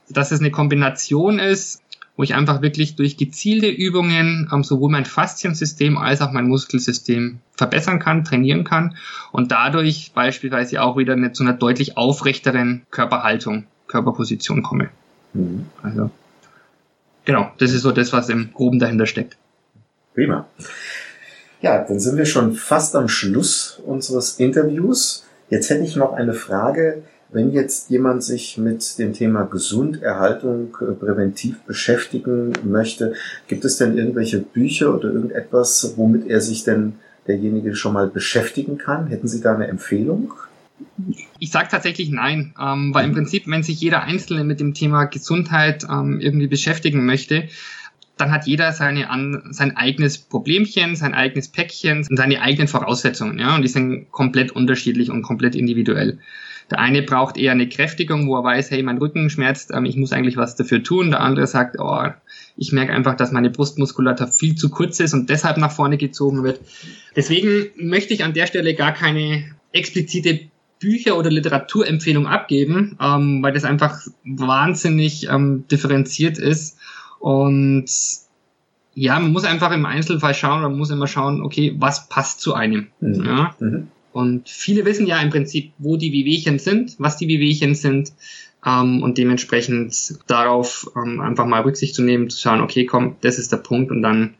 Dass 0.10 0.32
es 0.32 0.40
eine 0.40 0.52
Kombination 0.52 1.40
ist, 1.40 1.83
wo 2.16 2.24
ich 2.24 2.36
einfach 2.36 2.62
wirklich 2.62 2.96
durch 2.96 3.18
gezielte 3.18 3.68
Übungen 3.68 4.50
ähm, 4.54 4.64
sowohl 4.64 4.92
mein 4.92 5.06
Fasziensystem 5.06 5.98
als 5.98 6.22
auch 6.22 6.32
mein 6.32 6.48
Muskelsystem 6.48 7.40
verbessern 7.56 8.00
kann, 8.00 8.24
trainieren 8.24 8.64
kann 8.64 8.96
und 9.32 9.52
dadurch 9.52 10.12
beispielsweise 10.14 10.82
auch 10.82 10.98
wieder 10.98 11.14
eine, 11.14 11.32
zu 11.32 11.44
einer 11.44 11.54
deutlich 11.54 11.98
aufrechteren 11.98 12.84
Körperhaltung, 12.92 13.66
Körperposition 13.88 14.62
komme. 14.62 14.90
Mhm. 15.34 15.66
Also, 15.82 16.12
genau, 17.26 17.52
das 17.58 17.72
ist 17.72 17.82
so 17.82 17.92
das, 17.92 18.14
was 18.14 18.30
im 18.30 18.52
Groben 18.54 18.80
dahinter 18.80 19.08
steckt. 19.08 19.38
Prima. 20.14 20.48
Ja, 21.62 21.84
dann 21.84 22.00
sind 22.00 22.18
wir 22.18 22.26
schon 22.26 22.54
fast 22.54 22.96
am 22.96 23.08
Schluss 23.08 23.82
unseres 23.86 24.40
Interviews. 24.40 25.26
Jetzt 25.50 25.70
hätte 25.70 25.84
ich 25.84 25.96
noch 25.96 26.14
eine 26.14 26.34
Frage. 26.34 27.04
Wenn 27.34 27.52
jetzt 27.52 27.90
jemand 27.90 28.24
sich 28.24 28.58
mit 28.58 29.00
dem 29.00 29.14
Thema 29.14 29.44
Gesunderhaltung 29.44 30.78
äh, 30.82 30.94
präventiv 30.94 31.60
beschäftigen 31.62 32.54
möchte, 32.64 33.14
gibt 33.48 33.66
es 33.66 33.78
denn 33.78 33.98
irgendwelche 33.98 34.40
Bücher 34.40 34.96
oder 34.96 35.12
irgendetwas, 35.12 35.94
womit 35.98 36.28
er 36.28 36.42
sich 36.42 36.64
denn 36.64 36.94
derjenige 37.28 37.76
schon 37.76 37.94
mal 37.94 38.08
beschäftigen 38.08 38.78
kann? 38.78 39.08
Hätten 39.08 39.28
Sie 39.28 39.42
da 39.42 39.56
eine 39.56 39.68
Empfehlung? 39.68 40.34
Ich 41.40 41.52
sage 41.52 41.70
tatsächlich 41.72 42.10
nein, 42.10 42.54
ähm, 42.60 42.94
weil 42.94 43.06
im 43.06 43.14
Prinzip, 43.14 43.48
wenn 43.48 43.64
sich 43.64 43.80
jeder 43.82 44.04
Einzelne 44.04 44.44
mit 44.44 44.60
dem 44.60 44.74
Thema 44.74 45.06
Gesundheit 45.06 45.86
ähm, 45.90 46.20
irgendwie 46.20 46.48
beschäftigen 46.48 47.06
möchte, 47.06 47.48
dann 48.18 48.32
hat 48.32 48.46
jeder 48.46 48.72
seine 48.72 49.10
an, 49.10 49.44
sein 49.52 49.76
eigenes 49.76 50.18
Problemchen, 50.18 50.96
sein 50.96 51.14
eigenes 51.14 51.48
Päckchen 51.48 52.06
und 52.10 52.18
seine 52.18 52.42
eigenen 52.42 52.68
Voraussetzungen, 52.68 53.40
ja, 53.40 53.56
und 53.56 53.64
die 53.64 53.68
sind 53.68 54.12
komplett 54.12 54.52
unterschiedlich 54.52 55.10
und 55.10 55.24
komplett 55.24 55.56
individuell. 55.56 56.20
Der 56.72 56.80
eine 56.80 57.02
braucht 57.02 57.38
eher 57.38 57.52
eine 57.52 57.68
Kräftigung, 57.68 58.28
wo 58.28 58.38
er 58.38 58.44
weiß, 58.44 58.72
hey, 58.72 58.84
mein 58.84 58.98
Rücken 58.98 59.30
schmerzt, 59.30 59.72
ähm, 59.74 59.86
ich 59.86 59.96
muss 59.96 60.14
eigentlich 60.14 60.38
was 60.38 60.56
dafür 60.56 60.82
tun. 60.82 61.12
Der 61.12 61.20
andere 61.20 61.46
sagt, 61.48 61.76
oh, 61.80 62.08
ich 62.56 62.72
merke 62.72 62.94
einfach, 62.94 63.16
dass 63.16 63.32
meine 63.32 63.50
Brustmuskulatur 63.50 64.28
viel 64.28 64.56
zu 64.56 64.70
kurz 64.70 65.00
ist 65.00 65.14
und 65.14 65.30
deshalb 65.30 65.58
nach 65.58 65.72
vorne 65.72 65.98
gezogen 65.98 66.44
wird. 66.44 66.62
Deswegen 67.16 67.72
möchte 67.76 68.14
ich 68.14 68.24
an 68.24 68.34
der 68.34 68.48
Stelle 68.48 68.76
gar 68.76 68.94
keine 68.94 69.44
explizite 69.72 70.40
Bücher- 70.80 71.18
oder 71.18 71.32
Literaturempfehlung 71.32 72.28
abgeben, 72.28 72.98
ähm, 73.02 73.42
weil 73.42 73.54
das 73.54 73.64
einfach 73.66 74.02
wahnsinnig 74.24 75.28
ähm, 75.30 75.66
differenziert 75.70 76.38
ist 76.38 76.78
und 77.24 77.86
ja, 78.96 79.18
man 79.18 79.32
muss 79.32 79.46
einfach 79.46 79.72
im 79.72 79.86
Einzelfall 79.86 80.34
schauen, 80.34 80.62
man 80.62 80.78
muss 80.78 80.90
immer 80.90 81.08
schauen, 81.08 81.42
okay, 81.42 81.74
was 81.80 82.10
passt 82.10 82.42
zu 82.42 82.54
einem. 82.54 82.88
Mhm. 83.00 83.26
Ja? 83.26 83.56
Mhm. 83.62 83.88
Und 84.12 84.50
viele 84.50 84.84
wissen 84.84 85.08
ja 85.08 85.22
im 85.22 85.30
Prinzip, 85.30 85.72
wo 85.78 85.96
die 85.96 86.12
Wehwehchen 86.12 86.60
sind, 86.60 86.98
was 87.00 87.16
die 87.16 87.30
Wehwehchen 87.30 87.76
sind 87.76 88.12
ähm, 88.66 89.02
und 89.02 89.18
dementsprechend 89.18 90.16
darauf 90.28 90.92
ähm, 90.98 91.22
einfach 91.22 91.46
mal 91.46 91.62
Rücksicht 91.62 91.96
zu 91.96 92.04
nehmen, 92.04 92.30
zu 92.30 92.42
schauen, 92.42 92.60
okay, 92.60 92.86
komm, 92.86 93.16
das 93.22 93.40
ist 93.40 93.54
der 93.54 93.58
Punkt 93.58 93.90
und 93.90 94.02
dann 94.02 94.34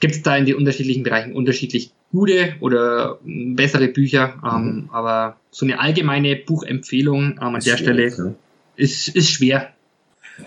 gibt 0.00 0.16
es 0.16 0.22
da 0.22 0.36
in 0.36 0.44
den 0.44 0.56
unterschiedlichen 0.56 1.04
Bereichen 1.04 1.34
unterschiedlich 1.34 1.92
gute 2.10 2.56
oder 2.58 3.20
bessere 3.22 3.86
Bücher, 3.86 4.42
ähm, 4.44 4.64
mhm. 4.64 4.88
aber 4.90 5.36
so 5.52 5.64
eine 5.66 5.78
allgemeine 5.78 6.34
Buchempfehlung 6.34 7.38
ähm, 7.40 7.54
an 7.54 7.60
der 7.60 7.76
Stelle 7.76 8.08
ja. 8.08 8.34
ist, 8.74 9.06
ist 9.06 9.30
schwer. 9.30 9.72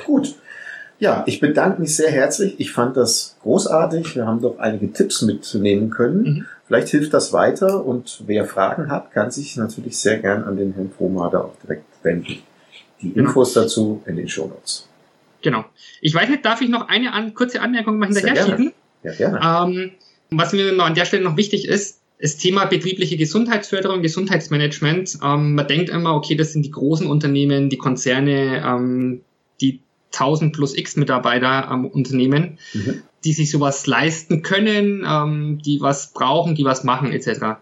Gut, 0.05 0.35
ja, 0.99 1.23
ich 1.27 1.39
bedanke 1.39 1.81
mich 1.81 1.95
sehr 1.95 2.09
herzlich. 2.09 2.55
Ich 2.59 2.71
fand 2.71 2.95
das 2.95 3.35
großartig. 3.43 4.15
Wir 4.15 4.25
haben 4.25 4.41
doch 4.41 4.59
einige 4.59 4.91
Tipps 4.91 5.21
mitnehmen 5.21 5.89
können. 5.89 6.23
Mhm. 6.23 6.45
Vielleicht 6.67 6.89
hilft 6.89 7.13
das 7.13 7.33
weiter 7.33 7.85
und 7.85 8.23
wer 8.25 8.45
Fragen 8.45 8.89
hat, 8.89 9.11
kann 9.11 9.29
sich 9.29 9.55
natürlich 9.57 9.97
sehr 9.97 10.17
gern 10.17 10.43
an 10.43 10.57
den 10.57 10.73
Herrn 10.73 10.89
Frohmader 10.89 11.45
auch 11.45 11.55
direkt 11.63 11.85
wenden. 12.01 12.37
Die 13.01 13.13
genau. 13.13 13.27
Infos 13.27 13.53
dazu 13.53 14.01
in 14.05 14.15
den 14.15 14.27
Show 14.27 14.47
Notes. 14.47 14.87
Genau. 15.41 15.65
Ich 16.01 16.15
weiß 16.15 16.29
nicht, 16.29 16.43
darf 16.43 16.61
ich 16.61 16.69
noch 16.69 16.87
eine 16.87 17.13
an, 17.13 17.33
kurze 17.33 17.61
Anmerkung 17.61 17.99
mal 17.99 18.07
hinterher 18.07 18.45
schieben? 18.45 18.73
Ja, 19.03 19.13
gerne. 19.13 19.39
Ähm, 19.43 19.91
was 20.31 20.53
mir 20.53 20.71
noch 20.71 20.85
an 20.85 20.95
der 20.95 21.05
Stelle 21.05 21.23
noch 21.23 21.37
wichtig 21.37 21.67
ist, 21.67 21.99
das 22.19 22.37
Thema 22.37 22.65
betriebliche 22.65 23.17
Gesundheitsförderung, 23.17 24.01
Gesundheitsmanagement. 24.01 25.19
Ähm, 25.23 25.53
man 25.53 25.67
denkt 25.67 25.89
immer, 25.89 26.15
okay, 26.15 26.35
das 26.35 26.53
sind 26.53 26.65
die 26.65 26.71
großen 26.71 27.05
Unternehmen, 27.05 27.69
die 27.69 27.77
Konzerne, 27.77 28.63
ähm, 28.65 29.21
die 29.61 29.81
1000 30.19 30.53
plus 30.53 30.77
X 30.77 30.95
Mitarbeiter 30.95 31.67
am 31.67 31.85
Unternehmen, 31.85 32.57
mhm. 32.73 33.03
die 33.23 33.33
sich 33.33 33.51
sowas 33.51 33.85
leisten 33.87 34.41
können, 34.41 35.05
ähm, 35.07 35.59
die 35.63 35.81
was 35.81 36.13
brauchen, 36.13 36.55
die 36.55 36.65
was 36.65 36.83
machen 36.83 37.11
etc. 37.11 37.57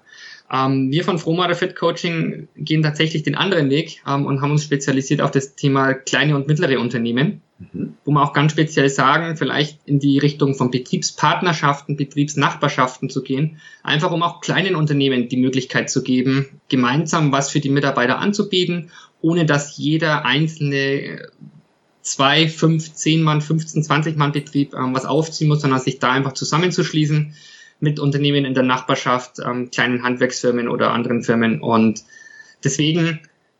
Ähm, 0.53 0.91
wir 0.91 1.03
von 1.03 1.17
Frohmader 1.17 1.55
Fit 1.55 1.75
Coaching 1.75 2.47
gehen 2.55 2.83
tatsächlich 2.83 3.23
den 3.23 3.35
anderen 3.35 3.71
Weg 3.71 4.01
ähm, 4.07 4.25
und 4.25 4.41
haben 4.41 4.51
uns 4.51 4.63
spezialisiert 4.63 5.21
auf 5.21 5.31
das 5.31 5.55
Thema 5.55 5.93
kleine 5.93 6.35
und 6.35 6.47
mittlere 6.47 6.79
Unternehmen, 6.79 7.41
mhm. 7.57 7.95
wo 8.05 8.11
wir 8.11 8.21
auch 8.21 8.33
ganz 8.33 8.51
speziell 8.51 8.89
sagen, 8.89 9.35
vielleicht 9.35 9.79
in 9.85 9.99
die 9.99 10.19
Richtung 10.19 10.53
von 10.53 10.69
Betriebspartnerschaften, 10.69 11.97
Betriebsnachbarschaften 11.97 13.09
zu 13.09 13.23
gehen, 13.23 13.57
einfach 13.81 14.11
um 14.11 14.21
auch 14.21 14.41
kleinen 14.41 14.75
Unternehmen 14.75 15.27
die 15.27 15.37
Möglichkeit 15.37 15.89
zu 15.89 16.03
geben, 16.03 16.59
gemeinsam 16.69 17.31
was 17.31 17.49
für 17.49 17.59
die 17.59 17.69
Mitarbeiter 17.69 18.19
anzubieten, 18.19 18.91
ohne 19.21 19.45
dass 19.45 19.77
jeder 19.77 20.25
einzelne 20.25 21.29
zwei, 22.03 22.47
fünf, 22.47 22.93
zehn 22.93 23.23
Mann, 23.23 23.41
15, 23.41 23.83
20 23.83 24.17
Mann 24.17 24.31
Betrieb 24.31 24.73
ähm, 24.75 24.93
was 24.93 25.05
aufziehen 25.05 25.47
muss, 25.47 25.61
sondern 25.61 25.79
sich 25.79 25.99
da 25.99 26.11
einfach 26.11 26.33
zusammenzuschließen 26.33 27.33
mit 27.79 27.99
Unternehmen 27.99 28.45
in 28.45 28.53
der 28.53 28.63
Nachbarschaft, 28.63 29.39
ähm, 29.39 29.71
kleinen 29.71 30.03
Handwerksfirmen 30.03 30.67
oder 30.67 30.91
anderen 30.91 31.23
Firmen. 31.23 31.61
Und 31.61 32.03
deswegen 32.63 33.19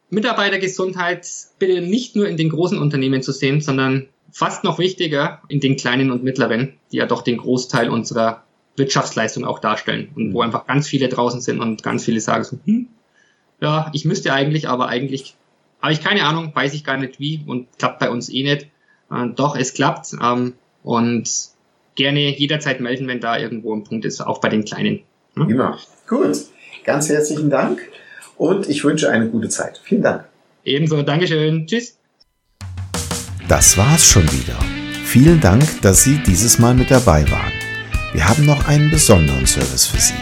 Mitarbeitergesundheit 0.09 1.27
bitte 1.57 1.81
nicht 1.81 2.15
nur 2.15 2.27
in 2.27 2.37
den 2.37 2.49
großen 2.49 2.77
Unternehmen 2.77 3.21
zu 3.21 3.31
sehen, 3.31 3.61
sondern 3.61 4.07
fast 4.31 4.63
noch 4.63 4.77
wichtiger 4.77 5.41
in 5.47 5.59
den 5.59 5.75
kleinen 5.75 6.11
und 6.11 6.23
mittleren, 6.23 6.73
die 6.91 6.97
ja 6.97 7.05
doch 7.05 7.21
den 7.21 7.37
Großteil 7.37 7.89
unserer 7.89 8.43
Wirtschaftsleistung 8.75 9.45
auch 9.45 9.59
darstellen 9.59 10.09
und 10.15 10.33
wo 10.33 10.39
mhm. 10.39 10.45
einfach 10.45 10.67
ganz 10.67 10.87
viele 10.87 11.07
draußen 11.07 11.41
sind 11.41 11.59
und 11.59 11.83
ganz 11.83 12.05
viele 12.05 12.19
sagen 12.19 12.43
so, 12.43 12.57
hm, 12.65 12.87
ja, 13.61 13.89
ich 13.93 14.05
müsste 14.05 14.33
eigentlich, 14.33 14.67
aber 14.67 14.87
eigentlich 14.87 15.35
habe 15.83 15.93
ich 15.93 16.01
keine 16.01 16.23
Ahnung, 16.23 16.51
weiß 16.55 16.73
ich 16.73 16.85
gar 16.85 16.97
nicht 16.97 17.19
wie 17.19 17.43
und 17.45 17.67
klappt 17.77 17.99
bei 17.99 18.09
uns 18.09 18.29
eh 18.29 18.43
nicht. 18.43 18.67
Äh, 19.11 19.27
doch, 19.35 19.57
es 19.57 19.73
klappt 19.73 20.15
ähm, 20.19 20.53
und 20.81 21.29
gerne 21.95 22.35
jederzeit 22.35 22.79
melden, 22.79 23.07
wenn 23.07 23.19
da 23.19 23.37
irgendwo 23.37 23.75
ein 23.75 23.83
Punkt 23.83 24.05
ist, 24.05 24.21
auch 24.21 24.39
bei 24.39 24.47
den 24.47 24.63
Kleinen. 24.63 25.01
Hm? 25.35 25.49
Immer. 25.49 25.77
Gut. 26.07 26.37
Ganz 26.85 27.09
herzlichen 27.09 27.49
Dank 27.49 27.81
und 28.37 28.69
ich 28.69 28.83
wünsche 28.83 29.09
eine 29.09 29.27
gute 29.29 29.49
Zeit. 29.49 29.81
Vielen 29.83 30.01
Dank. 30.01 30.25
Ebenso. 30.63 31.01
Dankeschön. 31.03 31.67
Tschüss. 31.67 31.97
Das 33.49 33.77
war's 33.77 34.05
schon 34.05 34.23
wieder. 34.23 34.57
Vielen 35.03 35.41
Dank, 35.41 35.63
dass 35.81 36.03
Sie 36.03 36.17
dieses 36.25 36.59
Mal 36.59 36.73
mit 36.73 36.89
dabei 36.89 37.29
waren. 37.29 37.51
Wir 38.13 38.27
haben 38.27 38.45
noch 38.45 38.67
einen 38.67 38.89
besonderen 38.89 39.45
Service 39.45 39.85
für 39.85 39.99
Sie. 39.99 40.13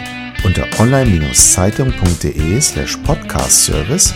Unter 0.44 0.68
online-zeitung.de 0.80 2.60
slash 2.60 2.98
podcast 2.98 3.66
service 3.66 4.16